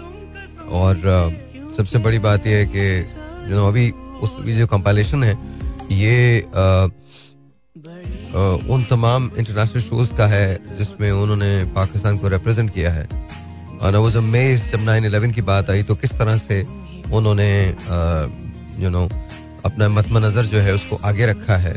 और 0.69 0.95
uh, 0.95 1.31
सबसे 1.77 1.97
बड़ी 1.97 2.19
बात 2.19 2.47
यह 2.47 2.57
है 2.57 2.65
कि 2.65 3.51
know, 3.51 3.67
अभी 3.67 3.91
उस 4.21 4.31
जो 4.47 4.67
कंपाइलेशन 4.67 5.23
है 5.23 5.37
ये 5.91 6.41
आ, 6.41 6.61
आ, 6.61 6.87
उन 8.73 8.83
तमाम 8.89 9.31
इंटरनेशनल 9.37 9.81
शोज़ 9.81 10.13
का 10.13 10.27
है 10.27 10.77
जिसमें 10.77 11.11
उन्होंने 11.11 11.51
पाकिस्तान 11.75 12.17
को 12.17 12.27
रिप्रेजेंट 12.27 12.73
किया 12.73 12.91
है 12.93 13.07
और 13.81 14.15
अमेज 14.17 14.71
जब 14.71 14.85
9/11 14.85 15.33
की 15.35 15.41
बात 15.41 15.69
आई 15.69 15.83
तो 15.83 15.95
किस 15.95 16.17
तरह 16.19 16.37
से 16.37 16.61
उन्होंने 17.13 17.49
यू 18.83 18.89
नो 18.89 19.09
अपना 19.65 19.89
मतम 19.89 20.17
नज़र 20.17 20.45
जो 20.45 20.59
है 20.59 20.75
उसको 20.75 20.99
आगे 21.05 21.25
रखा 21.25 21.57
है 21.57 21.75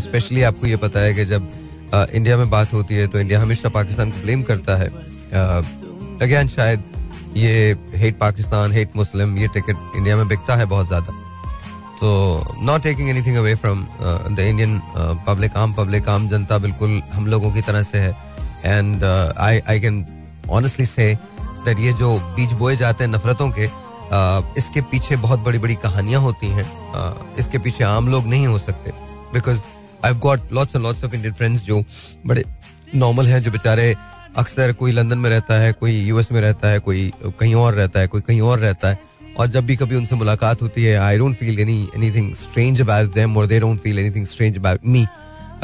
स्पेशली 0.00 0.42
आपको 0.42 0.66
ये 0.66 0.76
पता 0.76 1.00
है 1.00 1.14
कि 1.14 1.24
जब 1.24 1.48
इंडिया 1.94 2.36
में 2.36 2.50
बात 2.50 2.72
होती 2.72 2.94
है 2.94 3.06
तो 3.06 3.18
इंडिया 3.20 3.40
हमेशा 3.40 3.68
पाकिस्तान 3.70 4.10
को 4.10 4.20
ब्लेम 4.22 4.42
करता 4.42 4.76
है। 4.76 4.88
अगेन 6.22 6.48
शायद 6.48 6.82
ये 7.36 7.76
हेट 7.96 8.18
पाकिस्तान 8.18 8.72
हेट 8.72 8.96
मुस्लिम 8.96 9.36
ये 9.38 9.48
टिकट 9.54 9.96
इंडिया 9.96 10.16
में 10.16 10.28
बिकता 10.28 10.56
है 10.56 10.66
बहुत 10.66 10.86
ज़्यादा। 10.86 11.12
तो 12.00 12.54
not 12.62 12.82
taking 12.82 13.08
anything 13.08 13.36
away 13.36 13.54
from 13.54 13.86
the 14.02 14.38
Indian 14.40 14.80
public 15.26 15.56
आम 15.56 15.72
पब्लिक 15.74 16.08
आम 16.08 16.28
जनता 16.28 16.58
बिल्कुल 16.58 17.00
हम 17.12 17.26
लोगों 17.26 17.50
की 17.52 17.62
तरह 17.62 17.82
से 17.82 17.98
है। 17.98 18.16
And 18.64 19.04
I 19.04 19.60
I 19.60 19.80
can 19.80 20.04
honestly 20.50 20.86
say 20.86 21.14
that 21.64 21.78
ये 21.78 21.92
जो 21.94 22.18
बीज 22.36 22.52
बोए 22.54 22.76
जाते 22.76 23.04
हैं 23.04 23.10
नफरतों 23.10 23.50
के 23.50 23.66
uh, 23.66 24.58
इसके 24.58 24.80
पीछे 24.90 25.16
बहुत 25.18 25.40
बड़ी 25.40 25.58
बड़ी 25.58 25.74
कहानियाँ 25.82 26.20
होती 26.20 26.46
हैं। 26.48 26.64
uh, 26.92 27.38
इसके 27.38 27.58
पीछे 27.58 27.84
आम 27.84 28.08
लोग 28.08 28.26
नहीं 28.26 28.46
हो 28.46 28.58
सकते। 28.58 28.92
Because 29.32 29.60
I 30.04 30.14
got 30.14 30.40
lots 30.52 30.76
and 30.76 30.84
lots 30.84 31.04
of 31.04 31.14
Indian 31.14 31.34
friends 31.34 31.62
जो 31.62 31.84
बड़े 32.26 32.44
नॉर्मल 32.94 33.26
हैं 33.26 33.42
जो 33.42 33.50
बेचारे 33.50 33.94
अक्सर 34.36 34.72
कोई 34.72 34.92
लंदन 34.92 35.18
में 35.18 35.30
रहता 35.30 35.54
है 35.54 35.72
कोई 35.72 36.00
यूएस 36.00 36.32
में 36.32 36.40
रहता 36.40 36.68
है 36.68 36.78
कोई 36.78 37.12
कहीं 37.24 37.54
और 37.54 37.74
रहता 37.74 38.00
है 38.00 38.06
कोई 38.06 38.20
कहीं 38.20 38.40
और 38.40 38.58
रहता 38.58 38.88
है 38.88 38.98
और 39.38 39.46
जब 39.46 39.66
भी 39.66 39.76
कभी 39.76 39.96
उनसे 39.96 40.16
मुलाकात 40.16 40.62
होती 40.62 40.84
है 40.84 40.98
I 40.98 41.18
don't 41.18 41.36
feel 41.36 41.60
any 41.60 41.88
anything 41.96 42.34
strange 42.34 42.80
about 42.80 43.14
them 43.14 43.36
और 43.36 43.46
they 43.46 43.60
don't 43.60 43.80
feel 43.80 43.98
anything 43.98 44.26
strange 44.26 44.58
about 44.58 44.80
me 44.86 45.06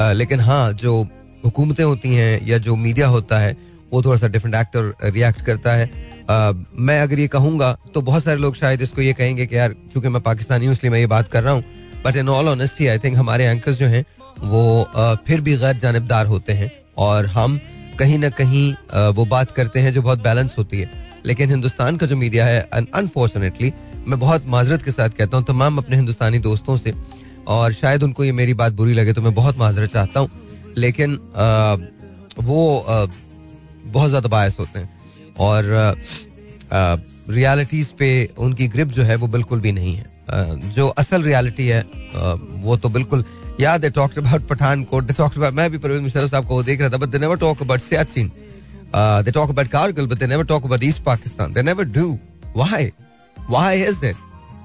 लेकिन 0.01 0.39
हाँ 0.39 0.73
जो 0.73 1.07
हुकूमतें 1.45 1.83
होती 1.83 2.15
हैं 2.15 2.47
या 2.47 2.57
जो 2.57 2.75
मीडिया 2.75 3.07
होता 3.07 3.39
है 3.39 3.57
वो 3.93 4.03
थोड़ा 4.03 4.17
सा 4.17 4.27
डिफरेंट 4.27 4.55
एक्टर 4.55 4.93
रिएक्ट 5.03 5.41
करता 5.41 5.73
है। 5.73 6.07
Uh, 6.31 6.55
मैं 6.75 7.01
अगर 7.01 7.19
ये 7.19 7.27
कहूँगा 7.27 7.77
तो 7.93 8.01
बहुत 8.01 8.23
सारे 8.23 8.37
लोग 8.37 8.55
शायद 8.55 8.81
इसको 8.81 9.01
ये 9.01 9.13
कहेंगे 9.13 9.45
कि 9.45 9.57
यार 9.57 9.75
चूँकि 9.93 10.09
मैं 10.09 10.21
पाकिस्तानी 10.21 10.65
हूँ 10.65 10.73
इसलिए 10.73 10.91
मैं 10.91 10.99
ये 10.99 11.05
बात 11.05 11.27
कर 11.27 11.43
रहा 11.43 11.53
हूँ 11.53 11.63
but 12.05 12.15
in 12.15 12.29
all 12.29 12.47
honesty 12.47 12.87
I 12.87 12.99
think 12.99 13.17
हमारे 13.17 13.43
एंकर्स 13.43 13.77
जो 13.77 13.87
हैं 13.87 14.05
वो 14.43 14.87
फिर 15.27 15.41
भी 15.41 15.55
गैर 15.57 15.77
जानबदार 15.77 16.25
होते 16.25 16.53
हैं 16.53 16.71
और 16.97 17.25
हम 17.27 17.59
कहीं 17.99 18.17
ना 18.19 18.29
कहीं 18.31 18.71
वो 19.15 19.25
बात 19.27 19.51
करते 19.51 19.79
हैं 19.79 19.93
जो 19.93 20.01
बहुत 20.01 20.23
बैलेंस 20.23 20.55
होती 20.57 20.79
है। 20.79 21.05
लेकिन 21.25 21.49
हिंदुस्तान 21.49 21.97
का 21.97 22.05
जो 22.07 22.15
मीडिया 22.15 22.45
है 22.45 22.59
अनफॉर्चुनेटली 22.71 23.71
मैं 24.07 24.19
बहुत 24.19 24.45
माजरत 24.47 24.81
के 24.81 24.91
साथ 24.91 25.09
कहता 25.17 25.37
हूँ 25.37 25.45
तमाम 25.45 25.77
अपने 25.77 25.95
हिंदुस्तानी 25.95 26.39
दोस्तों 26.39 26.77
से 26.77 26.93
और 27.47 27.73
शायद 27.73 28.03
उनको 28.03 28.23
ये 28.23 28.31
मेरी 28.33 28.53
बात 28.55 28.73
बुरी 28.73 28.93
लगे 28.93 29.13
तो 29.13 29.21
मैं 29.21 29.33
बहुत 29.35 29.57
माजरत 29.57 29.93
चाहता 29.93 30.19
हूँ 30.19 30.29
लेकिन 30.77 31.15
आ, 31.35 31.75
वो 32.39 32.77
आ, 32.79 33.05
बहुत 33.85 34.09
ज़्यादा 34.09 34.29
बायस 34.29 34.57
होते 34.59 34.79
हैं। 34.79 34.89
और 35.39 35.95
रियलिटीज़ 37.29 37.91
पे 37.99 38.09
उनकी 38.37 38.67
ग्रिप 38.67 38.87
जो 38.89 39.03
है 39.03 39.15
वो 39.15 39.27
बिल्कुल 39.27 39.59
भी 39.59 39.71
नहीं 39.71 39.95
है। 39.95 40.03
आ, 40.03 40.43
जो 40.75 40.87
असल 40.87 41.23
रियलिटी 41.23 41.67
है 41.67 41.81
आ, 41.81 42.33
वो 42.63 42.77
तो 42.77 42.89
बिल्कुल 42.89 43.23
याद 43.59 43.85
है 43.85 43.89
talked 43.91 44.17
about 44.17 44.47
Pathankot 44.47 45.03
they 45.03 45.13
talked 45.13 45.37
about 45.37 45.53
मैं 45.53 45.69
भी 45.71 46.09
साहब 46.09 46.47
को 46.47 46.53
वो 46.53 46.63
देख 46.63 46.81
रहा 46.81 46.89
था 46.89 46.97
but 46.97 47.09
they 47.09 47.19
never 47.19 47.37
talk 47.37 47.61
about 47.61 47.81
Siachen 47.81 48.31
talk 49.31 49.49
about 49.49 49.65
Kargil, 49.67 50.07
but 50.07 50.19
they 50.19 50.27
never 50.27 50.43
talk 50.43 50.63
about 50.63 50.83
East 50.83 51.03
Pakistan. 51.03 51.53
They 51.53 51.61
never 51.61 51.85
do. 51.85 52.19
Why? 52.53 52.93
Why 53.37 53.73
is 53.75 53.99
that? 53.99 54.15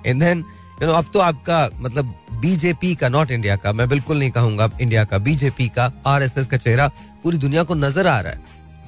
And 0.05 0.21
then, 0.21 0.45
you 0.81 0.87
know, 0.87 0.95
अब 0.95 1.11
तो 1.13 1.19
आपका 1.21 1.69
मतलब 1.81 2.15
बीजेपी 2.41 2.95
का 2.95 3.09
नॉट 3.09 3.31
इंडिया 3.31 3.57
का 3.57 3.73
मैं 3.73 3.89
बिल्कुल 3.89 4.19
नहीं 4.19 4.31
कहूँगा 4.31 4.71
इंडिया 4.81 5.05
का 5.05 5.19
बीजेपी 5.19 5.69
का 5.69 5.93
आरएसएस 6.07 6.47
का 6.47 6.57
चेहरा 6.57 6.89
पूरी 7.23 7.39
दुनिया 7.39 7.63
को 7.63 7.75
नज़र 7.75 8.07
आ 8.07 8.19
रहा 8.21 8.33
है 8.33 8.41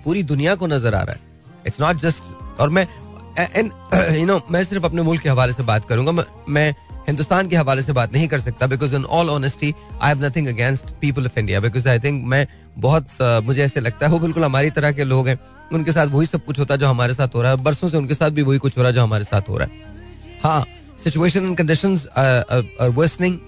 पूरी 0.04 0.22
दुनिया 0.22 0.54
को 0.54 0.66
नज़र 0.66 0.94
आ 0.94 1.02
रहा 1.02 1.12
है 1.12 1.20
इट्स 1.66 1.80
नॉट 1.80 1.96
जस्ट 1.96 2.22
और 2.60 2.70
मैं 2.70 2.86
एंड 3.38 3.70
यू 4.16 4.24
नो 4.26 4.40
मैं 4.50 4.64
सिर्फ़ 4.64 4.84
अपने 4.84 5.02
मुल्क 5.02 5.22
के 5.22 5.28
हवाले 5.28 5.52
से 5.52 5.62
बात 5.62 5.88
करूँगा 5.88 6.24
मैं 6.48 6.74
हिंदुस्तान 7.06 7.48
के 7.48 7.56
हवाले 7.56 7.82
से 7.82 7.92
बात 7.92 8.12
नहीं 8.12 8.28
कर 8.28 8.40
सकता 8.40 8.66
because 8.66 8.94
in 8.96 9.04
all 9.04 9.30
honesty 9.30 9.72
I 10.02 10.14
have 10.14 10.24
nothing 10.24 10.46
against 10.48 10.90
people 11.00 11.24
of 11.26 11.38
India 11.38 11.60
because 11.60 11.88
I 11.88 11.98
think 11.98 12.24
मैं 12.26 12.46
बहुत 12.78 13.08
uh, 13.22 13.42
मुझे 13.44 13.62
ऐसे 13.62 13.80
लगता 13.80 14.06
है 14.06 14.12
वो 14.12 14.18
बिल्कुल 14.18 14.44
हमारी 14.44 14.70
तरह 14.70 14.92
के 14.92 15.04
लोग 15.04 15.28
हैं 15.28 15.38
उनके 15.72 15.92
साथ 15.92 16.06
वही 16.06 16.26
सब 16.26 16.44
कुछ 16.44 16.58
होता 16.58 16.74
है 16.74 16.80
जो 16.80 16.86
हमारे 16.86 17.14
साथ 17.14 17.34
हो 17.34 17.42
रहा 17.42 17.50
है 17.50 17.62
बरसों 17.64 17.88
से 17.88 17.96
उनके 17.96 18.14
साथ 18.14 18.30
भी 18.30 18.42
वही 18.42 18.58
कुछ 18.58 18.76
हो 18.78 18.82
रहा 18.82 18.88
है 18.88 18.94
जो 18.94 19.02
हमारे 19.02 19.24
साथ 19.24 19.48
हो 19.48 19.58
रहा 19.58 19.68
है। 19.68 19.82
हाँ 20.42 20.64
situation 21.04 21.46
and 21.46 21.56
conditions 21.56 22.06
are 22.08 22.90
worsening 22.90 23.38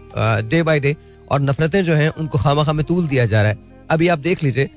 day 0.50 0.62
by 0.62 0.80
day 0.80 0.96
और 1.30 1.40
नफरतें 1.40 1.82
जो 1.84 1.94
हैं 1.94 2.08
उनको 2.10 2.38
खामा 2.38 2.64
खामे 2.64 2.82
तूल 2.82 3.06
दिया 3.08 3.24
जा 3.24 3.42
रहा 3.42 3.50
है। 3.50 3.58
अभी 3.90 4.08
आप 4.08 4.18
देख 4.18 4.42
लीजिए 4.42 4.70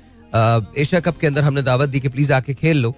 एशिया 0.82 1.00
कप 1.02 1.18
के 1.18 1.28
अंदर 1.28 1.44
हमने 1.44 1.62
दावत 1.62 1.90
दी 1.90 2.00
कि 2.00 2.10
प्लीज़ 2.10 2.34
आके 2.34 2.54
खेल 2.54 2.78
लो। 2.78 2.96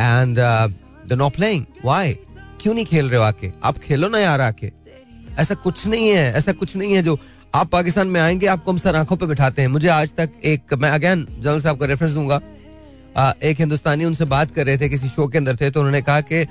And 0.00 0.38
the 0.38 1.16
not 1.18 1.36
playing 1.36 1.64
why 1.84 2.16
क्यों 2.60 2.74
नहीं 2.74 2.84
खेल 2.86 3.08
रहे 3.08 3.18
हो 3.18 3.24
आके? 3.24 3.50
आप 3.64 3.78
खेलो 3.78 4.08
ना 4.08 4.18
यार 4.18 4.40
आके। 4.40 4.70
ऐसा 5.38 5.54
कुछ 5.56 5.86
नहीं 5.86 6.08
है, 6.08 6.32
ऐसा 6.32 6.52
कुछ 6.52 6.76
नहीं 6.76 6.94
है 6.94 7.02
जो 7.02 7.18
आप 7.54 7.68
पाकिस्तान 7.70 8.08
में 8.08 8.20
आएँगे, 8.20 8.46
आपको 8.46 8.72
हम 8.72 8.78
सर 8.78 8.96
आँखों 8.96 9.16
पे 9.16 9.26
बिठाते 9.26 9.62
हैं। 9.62 9.68
मुझे 9.68 9.88
आज 9.88 10.12
तक 10.16 10.30
एक, 10.44 10.74
मैं 10.74 10.90
अगेन 10.90 11.26
जनरल 11.30 11.60
साहब 11.60 11.78
का 11.78 11.86
रेफरेंस 11.86 12.12
दूँगा। 12.12 12.40
एक 13.44 13.60
हिंदुस्तानी 13.60 14.04
उनसे 14.04 14.24
बात 14.26 14.50
कर 14.50 14.66
रहे 14.66 14.78
थे, 14.78 14.88
किसी 14.88 15.08
शो 15.08 15.26
के 15.28 15.38
अंदर 15.38 15.56
थे 15.56 15.70
तो 15.70 15.80
उन्होंने 15.80 16.02
कहा 16.02 16.20
कि 16.22 16.44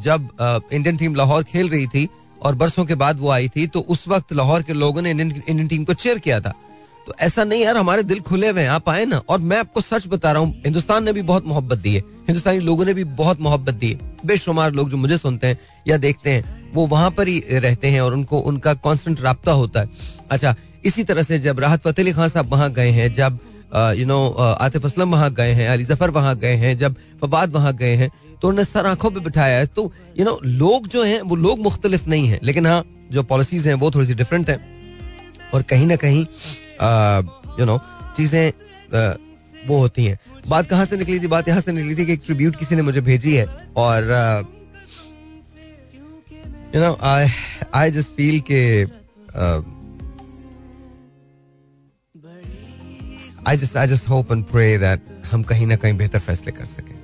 जब 0.00 0.28
इंडियन 0.72 0.96
टीम 0.96 1.14
लाहौर 1.14 1.44
खेल 1.44 1.68
रही 1.68 1.86
थी 1.86 2.08
और 2.42 2.54
बरसों 2.54 2.84
के 2.84 2.94
बाद 2.94 3.20
वो 3.20 3.30
आई 3.30 3.48
थी 3.48 3.66
तो 3.66 3.80
उस 3.80 4.06
वक्त 4.08 4.32
लाहौर 4.32 4.62
के 4.62 4.72
लोगों 4.72 5.02
ने 5.02 5.10
इंडियन 5.10 5.66
टीम 5.68 5.84
को 5.84 5.94
चेयर 5.94 6.18
किया 6.18 6.40
था। 6.40 6.52
तो 7.10 7.14
ऐसा 7.20 7.44
नहीं 7.44 7.62
यार, 7.62 7.76
हमारे 7.76 8.02
दिल 8.02 8.20
खुले 8.20 8.48
हुए 8.48 8.62
हैं, 8.62 8.68
आप 8.70 8.88
आए 8.88 9.04
ना, 9.04 9.16
और 9.28 9.38
मैं 9.40 9.56
आपको 9.58 9.80
सच 9.80 10.06
बता 10.08 10.32
रहा 10.32 10.42
हूँ, 10.42 10.50
हिंदुस्तान 10.64 11.04
ने 11.04 11.12
भी 11.12 11.22
बहुत 11.22 11.46
मोहब्बत 11.46 11.78
दी 11.78 11.94
है। 11.94 12.00
हिंदुस्तानी 12.26 12.58
लोगों 12.58 12.84
ने 12.84 12.92
भी 12.94 13.04
बहुत 13.16 13.40
मोहब्बत 13.40 13.74
दी 13.74 13.90
है। 13.90 14.26
बेशुमार 14.26 14.72
लोग 14.72 14.90
जो 14.90 14.96
मुझे 14.96 15.16
सुनते 15.16 15.46
हैं 15.46 15.58
या 15.88 15.96
देखते 15.96 16.30
हैं, 16.30 16.72
वो 16.74 16.86
वहाँ 16.86 17.10
पर 17.10 17.28
ही 17.28 17.42
रहते 17.50 17.88
हैं 17.88 18.00
और 18.00 18.14
उनको, 18.14 18.38
उनका 18.40 18.74
कॉन्स्टेंट 18.76 19.20
रबता 19.20 19.52
होता 19.52 19.80
है। 19.80 19.88
अच्छा 20.30 20.54
इसी 20.84 21.04
तरह 21.04 21.22
से 21.22 21.38
जब 21.38 21.60
राहत 21.60 21.82
फतेह 21.82 22.04
अली 22.04 22.12
खान 22.12 22.28
साहब 22.28 22.52
वहाँ 22.52 22.70
गए 22.72 22.90
हैं, 22.90 23.12
जब 23.14 23.38
यू 23.98 24.06
नो 24.06 24.28
आतिफ 24.60 24.86
असलम 24.86 25.10
वहाँ 25.12 25.32
गए 25.34 25.52
हैं, 25.52 25.68
अली 25.68 25.84
ज़फ़र 25.84 26.10
वहाँ 26.12 26.36
गए 26.38 26.54
हैं, 26.56 26.76
जब 26.78 26.96
फवाद 27.22 27.52
वहाँ 27.52 27.76
गए 27.76 27.94
हैं 27.96 28.10
तो 28.42 28.48
उन्होंने 28.48 28.64
सर 28.64 28.86
आँखों 28.86 29.10
पर 29.10 29.20
बिठाया 29.20 29.58
है। 29.58 29.66
तो 29.66 29.92
यू 30.18 30.24
नो 30.24 30.38
लोग 30.44 30.88
जो 30.88 31.02
हैं, 31.04 31.20
वो 31.22 31.36
लोग 31.36 31.58
मुख्तलिफ़ 31.60 32.08
नहीं 32.08 32.28
है। 32.28 32.40
लेकिन 32.42 32.66
हाँ 32.66 32.82
जो 33.12 33.22
पॉलिसीज़ 33.24 33.68
हैं, 33.68 33.74
वो 33.76 33.90
थोड़ी 33.90 34.06
सी 34.06 34.14
डिफरेंट 34.14 34.50
है। 34.50 34.60
और 35.54 35.62
कहीं 35.62 35.86
ना 35.86 35.96
कहीं 35.96 36.24
यू 37.60 37.66
नो 37.66 37.78
चीज़ें 38.16 38.52
वो 39.68 39.78
होती 39.78 40.04
हैं। 40.04 40.18
बात 40.48 40.66
कहाँ 40.66 40.84
से 40.84 40.96
निकली 40.96 41.18
थी? 41.20 41.26
बात 41.28 41.48
यहाँ 41.48 41.60
से 41.60 41.72
निकली 41.72 41.94
थी 41.96 42.06
कि 42.06 42.12
एक 42.12 42.22
ट्रिब्यूट 42.26 42.56
किसी 42.56 42.76
ने 42.76 42.82
मुझे 42.82 43.00
भेजी 43.00 43.34
है 43.34 43.46
और 43.76 44.04
you 46.74 46.80
know 46.80 46.96
I 47.04 47.28
I 47.74 47.90
just 47.90 48.10
feel 48.12 48.40
के 48.50 48.62
I 53.48 53.56
just 53.56 53.76
I 53.76 53.86
just 53.88 54.08
hope 54.08 54.32
and 54.32 54.44
pray 54.46 54.78
that 54.78 55.00
हम 55.32 55.42
कहीं 55.42 55.66
ना 55.66 55.76
कहीं 55.76 55.96
बेहतर 55.96 56.18
फैसले 56.20 56.52
कर 56.52 56.64
सकें। 56.66 56.94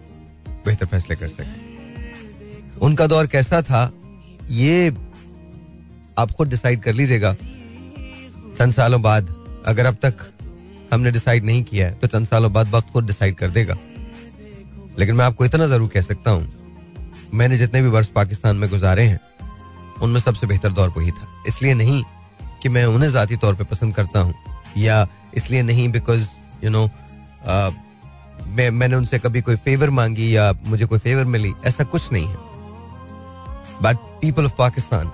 बेहतर 0.66 0.86
फैसले 0.86 1.16
कर 1.16 1.28
सकें। 1.28 2.78
उनका 2.82 3.06
दौर 3.06 3.26
कैसा 3.26 3.60
था? 3.62 3.90
ये 4.50 4.90
आप 6.18 6.30
खुद 6.30 6.48
डिसाइड 6.48 6.82
कर 6.82 6.92
लीजिएगा। 6.94 7.32
चंद 8.58 8.72
सालों 8.72 9.00
बाद 9.02 9.34
अगर 9.66 9.86
अब 9.86 9.96
तक 10.02 10.26
हमने 10.92 11.10
डिसाइड 11.10 11.44
नहीं 11.44 11.62
किया 11.64 11.86
है 11.86 11.94
तो 11.94 12.06
चंद 12.06 12.26
सालों 12.26 12.52
बाद 12.52 12.68
वक्त 12.70 12.90
खुद 12.92 13.06
डिसाइड 13.06 13.34
कर 13.36 13.50
देगा। 13.50 13.76
लेकिन 14.98 15.14
मैं 15.16 15.24
आपको 15.24 15.44
इतना 15.44 15.66
ज़रूर 15.66 15.88
कह 15.94 16.00
सकता 16.00 16.30
हूँ 16.30 16.46
मैंने 17.34 17.58
जितने 17.58 17.82
भी 17.82 17.88
वर्ष 17.88 18.08
पाकिस्तान 18.10 18.56
में 18.56 18.68
गुजारे 18.70 19.02
हैं 19.04 19.20
उनमें 20.02 20.20
सबसे 20.20 20.46
बेहतर 20.46 20.72
दौर 20.72 20.88
वही 20.96 21.10
था। 21.10 21.26
इसलिए 21.48 21.74
नहीं 21.74 22.02
कि 22.62 22.68
मैं 22.68 22.84
उन्हें 22.86 23.10
जाती 23.10 23.36
तौर 23.36 23.54
पे 23.54 23.64
पसंद 23.64 23.94
करता 23.94 24.20
हूँ 24.20 24.34
या 24.78 25.06
इसलिए 25.36 25.62
नहीं 25.62 25.88
बिकॉज़ 25.92 26.28
यू 26.64 26.70
नो 26.70 26.86
मैं 28.48 28.70
मैंने 28.70 28.96
उनसे 28.96 29.18
कभी 29.18 29.40
कोई 29.42 29.56
फेवर 29.64 29.90
मांगी 29.90 30.34
या 30.36 30.52
मुझे 30.64 30.86
कोई 30.86 30.98
फेवर 30.98 31.24
मिली 31.26 31.52
ऐसा 31.66 31.84
कुछ 31.84 32.10
नहीं 32.12 32.26
है। 32.26 32.36
बट 33.82 33.96
पीपल 34.20 34.44
ऑफ़ 34.44 34.54
पाकिस्तान 34.58 35.10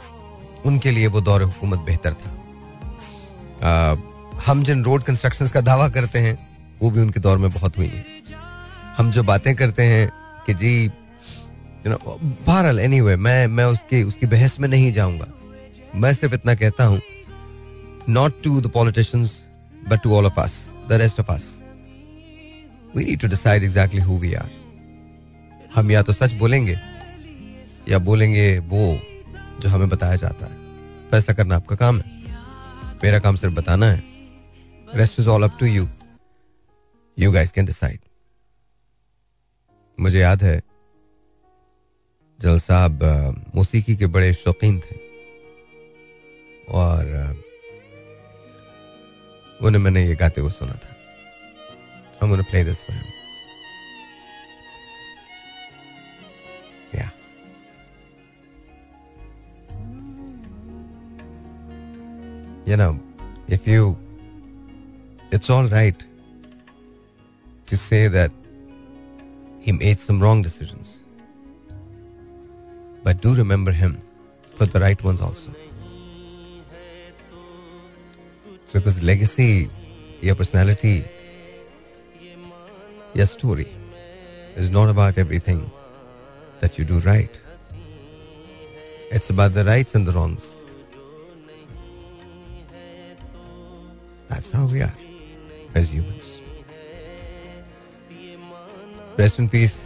उनके 0.66 0.90
लिए 0.90 1.06
वो 1.06 1.20
दौर 1.20 1.42
हुकूमत 1.42 1.78
बेहतर 1.86 2.14
था। 2.14 2.30
uh, 3.62 4.00
हम 4.46 4.62
जिन 4.64 4.83
रोड 4.85 5.02
कंस्ट्रक्शन 5.02 5.48
का 5.48 5.61
दावा 5.61 5.88
करते 5.88 6.18
हैं, 6.18 6.38
वो 6.83 6.90
भी 6.90 7.00
उनके 7.00 7.20
दौर 7.20 7.38
में 7.38 7.50
बहुत 7.50 7.78
हुई 7.78 7.87
है। 7.87 8.05
हम 8.96 9.11
जो 9.11 9.22
बातें 9.22 9.55
करते 9.57 9.83
हैं 9.85 10.09
कि 10.46 10.55
जी 10.55 10.72
यू 10.85 11.90
नो 11.90 12.18
बहरहाल 12.22 12.78
एनीवे 12.81 13.16
मैं 13.18 13.46
मैं 13.48 13.64
उसके, 13.66 14.02
उसकी 14.02 14.26
बहस 14.26 14.59
में 14.61 14.68
नहीं 14.68 14.92
जाऊँगा। 14.92 15.26
मैं 15.94 16.12
सिर्फ़ 16.14 16.35
इतना 16.35 16.55
कहता 16.55 16.85
हूँ 16.85 17.00
not 18.09 18.42
to 18.44 18.61
the 18.61 18.70
politicians 18.70 19.38
but 19.88 20.02
to 20.02 20.14
all 20.16 20.26
of 20.26 20.40
us 20.40 20.55
the 20.88 20.92
rest 21.02 21.20
of 21.20 21.33
us 21.33 21.48
we 22.96 23.05
need 23.05 23.20
to 23.20 23.28
decide 23.28 23.64
exactly 23.64 24.00
who 24.00 24.18
we 24.18 24.35
are 24.35 24.50
हम 25.74 25.90
या 25.90 26.02
तो 26.02 26.12
सच 26.12 26.33
बोलेंगे, 26.35 26.78
या 27.88 27.98
बोलेंगे 28.00 28.59
वो 28.59 28.98
जो 29.61 29.68
हमें 29.68 29.88
बताया 29.88 30.16
जाता 30.16 30.46
है। 30.46 30.61
फैसला 31.11 31.35
करना 31.35 31.57
आपका 31.57 31.76
काम 31.76 31.98
है। 31.98 32.20
मेरा 33.05 33.18
काम 33.18 33.37
सिर्फ़ 33.37 33.55
बताना 33.55 33.87
है। 33.87 34.12
Rest 34.96 35.20
is 35.20 35.28
all 35.28 35.42
up 35.42 35.57
to 35.61 35.66
you 35.66 35.88
you 37.18 37.33
guys 37.33 37.52
can 37.52 37.66
decide 37.66 37.98
मुझे 39.98 40.20
याद 40.20 40.42
है 40.42 40.61
जल 42.38 42.59
साहब 42.59 43.02
मौसीकी 43.55 43.96
के 43.96 44.07
बड़े 44.16 44.33
शौकीन 44.35 44.81
थे 44.81 44.96
और 46.81 47.12
उन्हें 49.62 49.83
मैंने 49.83 50.07
ये 50.07 50.14
गाते 50.14 50.40
हुए 50.40 50.50
सुना 50.50 50.74
था 50.74 50.92
I'm 52.22 52.28
going 52.28 52.38
to 52.38 52.48
play 52.48 52.62
this 52.62 52.85
for 52.85 52.92
him. 52.92 53.07
Yeah. 56.92 57.09
You 62.64 62.76
know, 62.76 63.00
if 63.48 63.66
you 63.66 63.96
it's 65.33 65.49
all 65.49 65.66
right 65.68 66.05
to 67.64 67.77
say 67.77 68.07
that 68.07 68.31
he 69.61 69.73
made 69.73 69.99
some 69.99 70.21
wrong 70.21 70.42
decisions. 70.42 71.01
But 73.03 73.23
do 73.23 73.35
remember 73.35 73.73
him 73.73 73.99
for 74.57 74.66
the 74.66 74.79
right 74.79 75.03
ones 75.03 75.23
also. 75.23 75.55
Because 78.73 79.03
legacy, 79.03 79.71
your 80.21 80.35
personality, 80.35 81.05
your 83.14 83.27
story 83.27 83.68
is 84.55 84.71
not 84.71 84.90
about 84.90 85.16
everything 85.16 85.71
that 86.61 86.79
you 86.79 86.85
do 86.85 86.99
right. 87.01 87.40
It's 89.11 89.31
about 89.31 89.55
the 89.55 89.64
rights 89.64 89.95
and 89.95 90.07
the 90.07 90.12
wrongs. 90.12 90.55
That's 94.29 94.51
how 94.51 94.66
we 94.66 94.83
are 94.83 95.01
as 95.74 95.90
humans. 95.90 96.40
Rest 99.18 99.38
in 99.38 99.48
peace. 99.48 99.85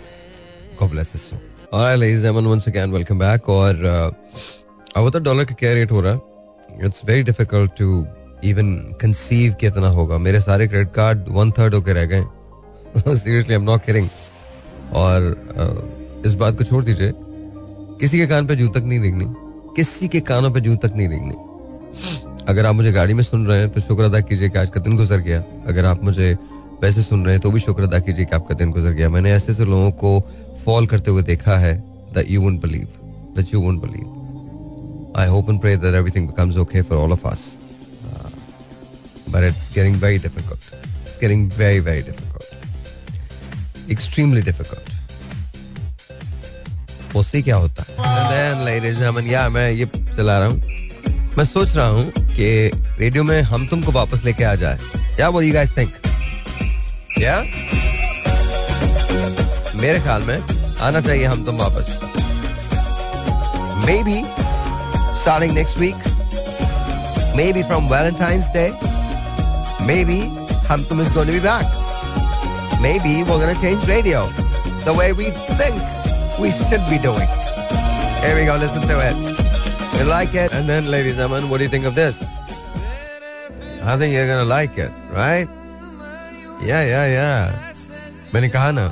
God 0.76 0.90
bless 0.90 1.12
his 1.12 1.22
soul. 1.22 1.40
Alright, 1.72 1.98
ladies 1.98 2.22
and 2.22 2.24
gentlemen, 2.24 2.50
once 2.50 2.66
again, 2.66 2.92
welcome 2.92 3.18
back. 3.18 3.48
और 3.48 3.84
अब 4.96 5.10
तो 5.10 5.18
dollar 5.18 5.44
का 5.44 5.54
क्या 5.54 5.72
rate 5.72 5.90
हो 5.90 6.00
रहा 6.00 6.12
है 6.12 6.86
it's 6.86 7.02
very 7.04 7.22
difficult 7.22 7.70
to 7.78 8.06
even 8.44 8.74
conceive 9.00 9.56
होगा 9.84 10.18
मेरे 10.18 10.40
सारे 10.40 10.68
क्रेडिट 10.68 10.94
कार्ड 10.94 11.24
वन 11.28 11.50
थर्ड 11.50 11.74
होकर 11.74 11.94
रह 11.94 12.04
गए 12.04 12.24
सीरियसली 12.98 13.54
आई 13.54 13.60
एम 13.60 13.62
नॉट 13.62 13.80
और 14.94 15.32
uh, 15.50 16.26
इस 16.26 16.34
बात 16.34 16.58
को 16.58 16.64
छोड़ 16.64 16.84
दीजिए 16.84 17.12
किसी 18.00 18.18
के 18.18 18.26
कान 18.26 18.46
पे 18.46 18.56
जू 18.56 18.68
तक 18.68 18.82
नहीं 18.82 19.00
रेंगनी 19.00 19.26
किसी 19.76 20.08
के 20.08 20.20
कानों 20.20 20.50
पे 20.50 20.60
जू 20.60 20.76
तक 20.76 20.92
नहीं 20.96 21.08
रेंगनी 21.08 21.34
अगर 22.48 22.66
आप 22.66 22.74
मुझे 22.74 22.90
गाड़ी 22.92 23.14
में 23.14 23.22
सुन 23.22 23.46
रहे 23.46 23.58
हैं 23.58 23.68
तो 23.70 23.80
शुक्र 23.80 24.04
अदा 24.04 24.20
कीजिए 24.20 24.48
कि 24.48 24.58
आज 24.58 24.68
का 24.70 24.80
दिन 24.80 24.96
गुजर 24.96 25.20
गया। 25.20 25.42
अगर 25.68 25.84
आप 25.84 26.02
मुझे 26.04 26.32
वैसे 26.82 27.02
सुन 27.02 27.24
रहे 27.24 27.34
हैं 27.34 27.40
तो 27.42 27.50
भी 27.50 27.60
शुक्र 27.60 27.82
अदा 27.82 27.98
कीजिए 27.98 28.24
कि 28.24 28.34
आपका 28.36 28.54
दिन 28.54 28.70
गुजर 28.70 28.92
गया। 28.92 29.08
मैंने 29.08 29.32
ऐसे 29.32 29.52
ऐसे 29.52 29.64
लोगों 29.64 29.90
को 30.02 30.20
फॉल 30.64 30.86
करते 30.86 31.10
हुए 31.10 31.22
देखा 31.22 31.56
है 31.58 31.74
that 32.14 32.30
you 32.30 32.40
won't 32.42 32.60
believe 32.62 32.86
that 33.36 33.54
you 33.54 33.60
won't 33.60 33.80
believe 33.82 35.14
I 35.20 35.28
hope 35.28 35.50
and 35.50 35.60
pray 35.60 35.76
that 35.76 35.94
everything 35.94 36.26
becomes 36.26 36.56
okay 36.56 36.82
for 36.82 36.98
all 36.98 37.12
of 37.12 37.26
us 37.28 37.44
but 39.30 39.44
it's 39.44 39.70
getting 39.74 39.96
very 40.02 40.18
difficult 40.18 40.74
it's 40.86 41.18
getting 41.20 41.50
very 41.58 41.80
very 41.80 42.02
difficult 42.02 43.90
extremely 43.90 44.42
difficult 44.42 44.94
उससे 47.16 47.42
क्या 47.42 47.56
होता 47.56 47.82
है। 47.82 47.94
या 49.30 49.48
मैं 49.48 49.70
ये 49.70 49.86
चला 50.16 50.38
रहा 50.38 50.48
हूँ। 50.48 50.85
मैं 51.38 51.44
सोच 51.44 51.74
रहा 51.76 51.86
हूँ 51.86 52.10
कि 52.10 52.46
रेडियो 52.98 53.22
में 53.24 53.40
हम 53.42 53.66
तुमको 53.68 53.92
वापस 53.92 54.24
लेके 54.24 54.44
आ 54.44 54.54
जाए। 54.54 54.78
क्या 55.16 55.28
वो 55.28 55.40
यू 55.42 55.52
गाइस 55.54 55.76
थिंक 55.76 55.90
या 57.20 57.36
मेरे 59.80 59.98
ख्याल 60.00 60.22
में 60.22 60.38
आना 60.80 61.00
चाहिए 61.00 61.24
हम 61.24 61.44
तुम 61.44 61.56
वापस। 61.58 61.98
Maybe 64.04 64.22
starting 65.20 65.52
next 65.54 65.78
week 65.78 65.96
maybe 67.52 67.62
from 67.62 67.88
Valentine's 67.92 68.44
Day 68.56 68.68
maybe 70.04 70.20
Hum 70.68 70.84
Tum 70.88 71.02
is 71.02 71.12
going 71.14 71.28
to 71.28 71.32
be 71.32 71.40
back 71.48 72.80
maybe 73.00 73.22
going 73.28 73.54
to 73.54 73.60
change 73.60 73.86
radio, 73.88 74.26
the 74.84 74.94
way 74.94 75.12
we 75.12 75.30
think 75.60 75.76
we 76.38 76.50
should 76.50 76.84
be 76.90 76.98
doing. 76.98 77.28
Here 78.22 78.36
we 78.40 78.44
go. 78.44 78.56
Listen 78.56 78.82
to 78.88 79.00
it. 79.08 79.45
You 79.98 80.04
like 80.04 80.34
it? 80.34 80.52
And 80.52 80.68
then, 80.68 80.90
ladies 80.90 81.12
and 81.12 81.20
gentlemen, 81.20 81.48
what 81.50 81.58
do 81.58 81.64
you 81.64 81.70
think 81.70 81.86
of 81.86 81.94
this? 81.94 82.22
I 83.82 83.96
think 83.96 84.12
you're 84.14 84.26
gonna 84.26 84.44
like 84.44 84.76
it, 84.76 84.90
right? 85.12 85.48
Yeah, 86.60 86.84
yeah, 86.84 87.06
yeah. 87.16 87.66
मैंने 88.34 88.48
कहा 88.48 88.70
ना 88.76 88.84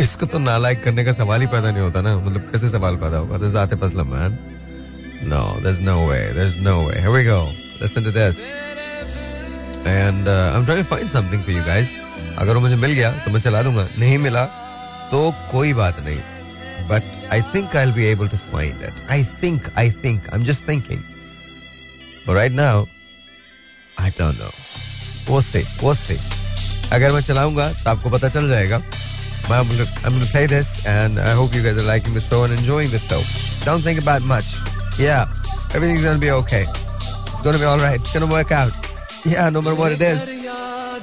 इसको 0.00 0.26
तो 0.32 0.38
नालायक 0.38 0.82
करने 0.84 1.04
का 1.04 1.12
सवाल 1.12 1.40
ही 1.40 1.46
पैदा 1.52 1.70
नहीं 1.70 1.82
होता 1.82 2.00
ना 2.00 2.16
मतलब 2.16 2.42
कैसे 2.52 2.68
सवाल 2.70 2.96
पैदा 3.02 3.18
होगा 3.18 3.38
this 3.44 3.56
Atif 3.62 3.84
Aslam 3.84 4.08
man 4.14 4.38
no 5.32 5.42
there's 5.64 5.80
no 5.88 5.96
way 6.10 6.20
there's 6.38 6.58
no 6.68 6.76
way 6.86 7.00
here 7.04 7.12
we 7.16 7.24
go 7.28 7.40
listen 7.82 8.06
to 8.08 8.12
this 8.18 8.38
and 9.96 10.28
uh, 10.28 10.54
I'm 10.54 10.64
trying 10.68 10.84
to 10.84 10.88
find 10.92 11.10
something 11.16 11.42
for 11.48 11.56
you 11.56 11.64
guys 11.70 11.90
अगर 12.38 12.54
वो 12.54 12.60
मुझे 12.60 12.76
मिल 12.86 12.92
गया 13.00 13.10
तो 13.24 13.30
मैं 13.34 13.40
चला 13.40 13.62
दूँगा 13.62 13.88
नहीं 13.98 14.18
मिला 14.28 14.44
तो 15.10 15.22
कोई 15.52 15.72
बात 15.82 16.00
नहीं 16.08 16.86
but 16.92 17.17
I 17.33 17.41
think 17.55 17.75
I 17.77 17.91
be 17.91 18.05
able 18.05 18.27
to 18.27 18.37
find 18.51 18.83
it 18.83 19.09
I 19.11 19.23
think 19.43 19.69
I 19.77 19.89
think 20.03 20.29
I 20.33 20.39
am 20.39 20.45
just 20.45 20.67
thinking 20.67 20.99
right 22.35 22.51
now 22.51 22.85
I 23.99 24.09
don't 24.19 24.39
know 24.39 24.51
वो 25.29 25.41
से 25.41 25.63
वो 25.81 25.93
से 25.93 26.19
अगर 26.93 27.11
मैं 27.11 27.21
चलाऊंगा 27.21 27.71
तो 27.83 27.89
आपको 27.89 28.09
पता 28.17 28.29
चल 28.29 28.49
जाएगा 28.49 28.81
I'm 29.45 29.67
gonna, 29.67 29.85
I'm 30.05 30.13
gonna 30.13 30.25
play 30.27 30.45
this 30.47 30.69
and 30.85 31.19
I 31.19 31.31
hope 31.37 31.53
you 31.53 31.61
guys 31.63 31.77
are 31.77 31.83
liking 31.87 32.13
the 32.13 32.21
show 32.21 32.45
and 32.45 32.53
enjoying 32.57 32.91
the 32.91 32.99
show. 32.99 33.19
Don't 33.65 33.83
think 33.87 33.99
about 34.01 34.21
much. 34.21 34.53
Yeah, 34.97 35.25
everything's 35.75 36.05
gonna 36.05 36.17
be 36.17 36.31
okay. 36.31 36.61
It's 36.61 37.41
gonna 37.41 37.57
be 37.57 37.65
alright. 37.65 37.99
It's 37.99 38.13
gonna 38.13 38.31
work 38.35 38.53
out. 38.53 38.71
Yeah, 39.25 39.49
no 39.49 39.61
matter 39.61 39.75
what 39.75 39.91
it 39.91 40.01
is. 40.01 40.23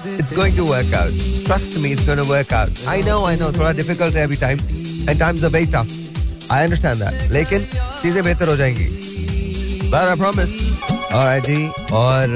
It's 0.05 0.33
going 0.33 0.55
to 0.55 0.65
work 0.65 0.91
out. 0.93 1.13
Trust 1.45 1.79
me, 1.83 1.93
it's 1.93 2.05
going 2.07 2.17
to 2.17 2.29
work 2.29 2.53
out. 2.53 2.71
I 2.89 3.03
know, 3.03 3.27
I 3.27 3.37
know, 3.37 3.51
थोड़ा 3.53 3.75
difficult 3.77 4.15
every 4.15 4.37
time. 4.37 4.59
And 5.07 5.19
times 5.19 5.45
are 5.45 5.51
very 5.51 5.67
tough. 5.67 5.91
I 6.50 6.64
understand 6.68 7.02
that. 7.02 7.32
लेकिन 7.32 7.64
चीज़ें 8.02 8.24
बेहतर 8.24 8.48
हो 8.48 8.56
जाएँगी. 8.56 8.88
I 9.92 10.16
promise. 10.18 10.54
Alright 11.12 11.46
जी. 11.48 11.68
और 11.92 12.28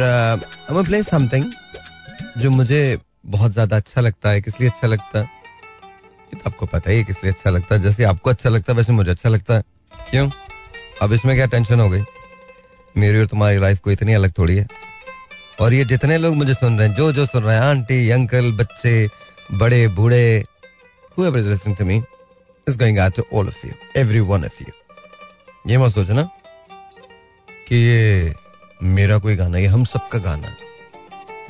gonna 0.69 0.87
play 0.89 1.03
something 1.09 1.45
जो 2.37 2.49
मुझे 2.49 2.97
बहुत 3.25 3.51
ज़्यादा 3.51 3.75
अच्छा 3.75 4.01
लगता 4.01 4.29
है 4.29 4.41
किस 4.41 4.59
लिए 4.61 4.69
अच्छा 4.69 4.87
लगता 4.87 5.19
है 5.19 5.29
तो 6.33 6.39
आपको 6.47 6.65
पता 6.65 6.91
ही 6.91 6.97
है 6.97 7.03
किस 7.03 7.23
लिए 7.23 7.33
अच्छा 7.33 7.49
लगता 7.49 7.75
है 7.75 7.81
जैसे 7.81 8.03
आपको 8.03 8.29
अच्छा 8.29 8.49
लगता 8.49 8.73
है, 8.73 8.77
वैसे 8.77 8.93
मुझे 8.93 9.11
अच्छा 9.11 9.29
लगता 9.29 9.53
है 9.53 9.63
क्यों 10.09 10.29
अब 11.01 11.13
इसमें 11.13 11.35
क्या 11.35 11.45
टेंशन 11.45 11.79
हो 11.79 11.89
गई 11.89 12.01
मेरी 12.97 13.19
और 13.19 13.25
तुम्हारी 13.25 13.57
लाइफ 13.57 13.79
को 13.79 13.91
इतनी 13.91 14.13
अलग 14.13 14.31
थोड़ी 14.37 14.55
है 14.55 14.67
और 15.61 15.73
ये 15.73 15.85
जितने 15.85 16.17
लोग 16.17 16.35
मुझे 16.35 16.53
सुन 16.53 16.77
रहे 16.77 16.87
हैं, 16.87 16.95
जो 16.95 17.11
जो 17.11 17.25
सुन 17.25 17.43
रहे 17.43 17.55
हैं, 17.55 17.63
आंटी, 17.63 18.09
अंकल, 18.09 18.51
बच्चे, 18.51 19.09
बड़े, 19.51 19.87
बूढ़े 19.87 20.45
is 22.69 22.77
going 22.77 22.97
out 22.97 23.15
to 23.15 23.23
all 23.33 23.45
of 23.49 23.55
you, 23.65 24.05
every 24.05 24.29
one 24.29 24.49
of 24.49 24.59
you. 24.61 24.71
ये 25.67 25.77
मत 25.77 25.91
सोचना 25.91 26.29
कि 27.67 27.75
ये 27.75 28.33
मेरा 28.83 29.17
कोई 29.17 29.35
गाना, 29.35 29.57
ये 29.57 29.67
हम 29.67 29.83
सबका 29.83 30.19
गाना। 30.19 30.55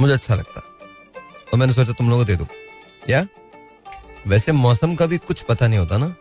मुझे 0.01 0.13
अच्छा 0.13 0.35
लगता। 0.35 0.61
और 1.53 1.59
मैंने 1.59 1.73
सोचा 1.73 1.91
तुम 1.91 2.09
लोगों 2.09 2.23
को 2.23 2.27
दे 2.27 2.35
दूँ। 2.35 2.47
या? 3.09 3.27
वैसे 4.27 4.51
मौसम 4.51 4.95
का 4.95 5.05
भी 5.05 5.17
कुछ 5.17 5.41
पता 5.41 5.67
नहीं 5.67 5.79
होता 5.79 5.97
ना। 5.97 6.15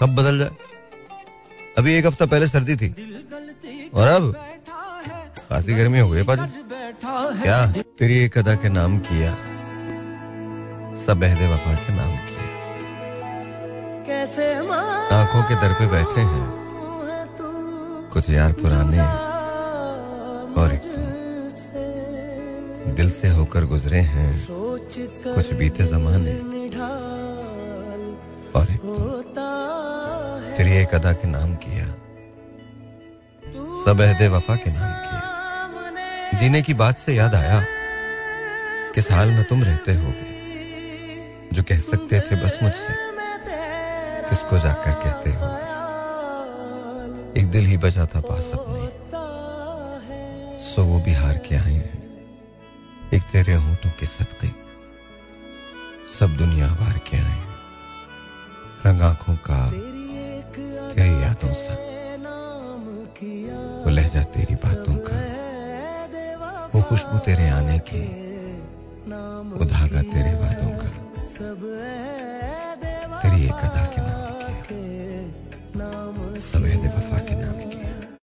कब 0.00 0.14
बदल 0.14 0.38
जाए? 0.38 0.50
अभी 1.78 1.94
एक 1.94 2.06
हफ़्ता 2.06 2.26
पहले 2.26 2.48
सर्दी 2.48 2.76
थी। 2.76 2.88
और 3.94 4.08
अब? 4.08 4.46
खासी 5.48 5.74
गर्मी 5.74 5.98
हो 5.98 6.10
गई 6.10 6.22
पाजी। 6.22 6.62
क्या? 7.42 7.72
तेरी 7.72 8.18
एक 8.18 8.38
अदा 8.38 8.54
के 8.54 8.68
नाम 8.68 8.98
किया। 8.98 9.34
सब 11.04 11.24
अहदे 11.24 11.46
वफा 11.54 11.74
के 11.74 11.92
नाम। 11.92 12.10
किया 12.10 12.19
आँखों 14.10 15.42
के 15.42 15.54
दर 15.54 15.72
पे 15.72 15.86
बैठे 15.86 16.20
हैं। 16.20 16.52
कुछ 18.12 18.30
यार 18.30 18.52
पुराने 18.52 18.98
और 20.62 20.74
एक 20.74 20.84
तुम 20.84 21.02
दिल 22.94 23.10
से 23.10 23.28
होकर 23.28 23.64
गुजरे 23.64 23.98
हैं। 23.98 24.46
कुछ 24.48 25.54
बीते 25.54 25.84
जमाने 25.84 26.32
और 28.54 28.70
एक 28.70 28.80
तुम 28.80 29.22
तेरी 30.56 30.72
एक 30.72 30.94
अदा 30.94 31.12
के 31.12 31.28
नाम 31.28 31.54
किया। 31.54 31.86
सब 33.84 34.00
अहदे 34.00 34.28
वफा 34.28 34.56
के 34.56 34.70
नाम 34.70 34.92
किया। 35.04 35.20
जीने 36.40 36.62
की 36.62 36.74
बात 36.74 36.98
से 36.98 37.14
याद 37.14 37.34
आया 37.34 37.64
किस 38.94 39.12
हाल 39.12 39.30
में 39.30 39.44
तुम 39.44 39.64
रहते 39.64 39.94
होगे 39.94 40.40
जो 41.52 41.62
कह 41.62 41.80
सकते 41.80 42.20
थे 42.20 42.44
बस 42.44 42.58
मुझसे। 42.62 43.09
किसको 44.30 44.58
जाकर 44.58 44.92
कहते 44.92 45.30
हो? 45.30 45.46
एक 47.36 47.50
दिल 47.50 47.66
ही 47.66 47.76
बचा 47.76 48.06
था 48.06 48.20
पास 48.20 48.50
अपने। 48.54 49.00
सो 50.58 50.84
वो 50.84 51.00
भी 51.00 51.12
हार 51.12 51.38
के 51.38 51.56
आए 51.56 51.72
हैं। 51.72 52.00
एक 53.14 53.22
तेरे 53.22 53.54
होठों 53.54 53.90
के 53.90 54.06
सदके। 54.06 54.48
सब 56.18 56.36
दुनिया 56.36 56.66
वार 56.66 56.98
के 56.98 57.16
आए 57.16 57.22
हैं। 57.22 57.54
रंग 58.86 59.00
आँखों 59.00 59.36
का 59.36 59.70
तेरी 60.94 61.22
यादों 61.22 61.54
सा। 61.54 61.74
वो 63.84 63.90
लहजा 63.90 64.22
तेरी 64.22 64.54
बातों 64.54 64.96
का। 64.96 65.16
वो 66.74 66.82
खुशबू 66.82 67.18
तेरे 67.18 67.48
आने 67.48 67.78
की। 67.78 68.20
वो 69.58 69.64
धागा 69.64 70.02
तेरे 70.02 70.38
वादों 70.38 70.78
का। 70.78 70.88
तेरी 73.20 73.44
एक 73.44 73.52
अदा 73.52 73.84
के 73.84 73.99
नाम 76.48 76.64
किया 76.64 76.76
सब 76.82 76.88
वफा 76.96 77.18
के 77.28 77.34
नाम 77.42 77.58
किया 77.70 77.79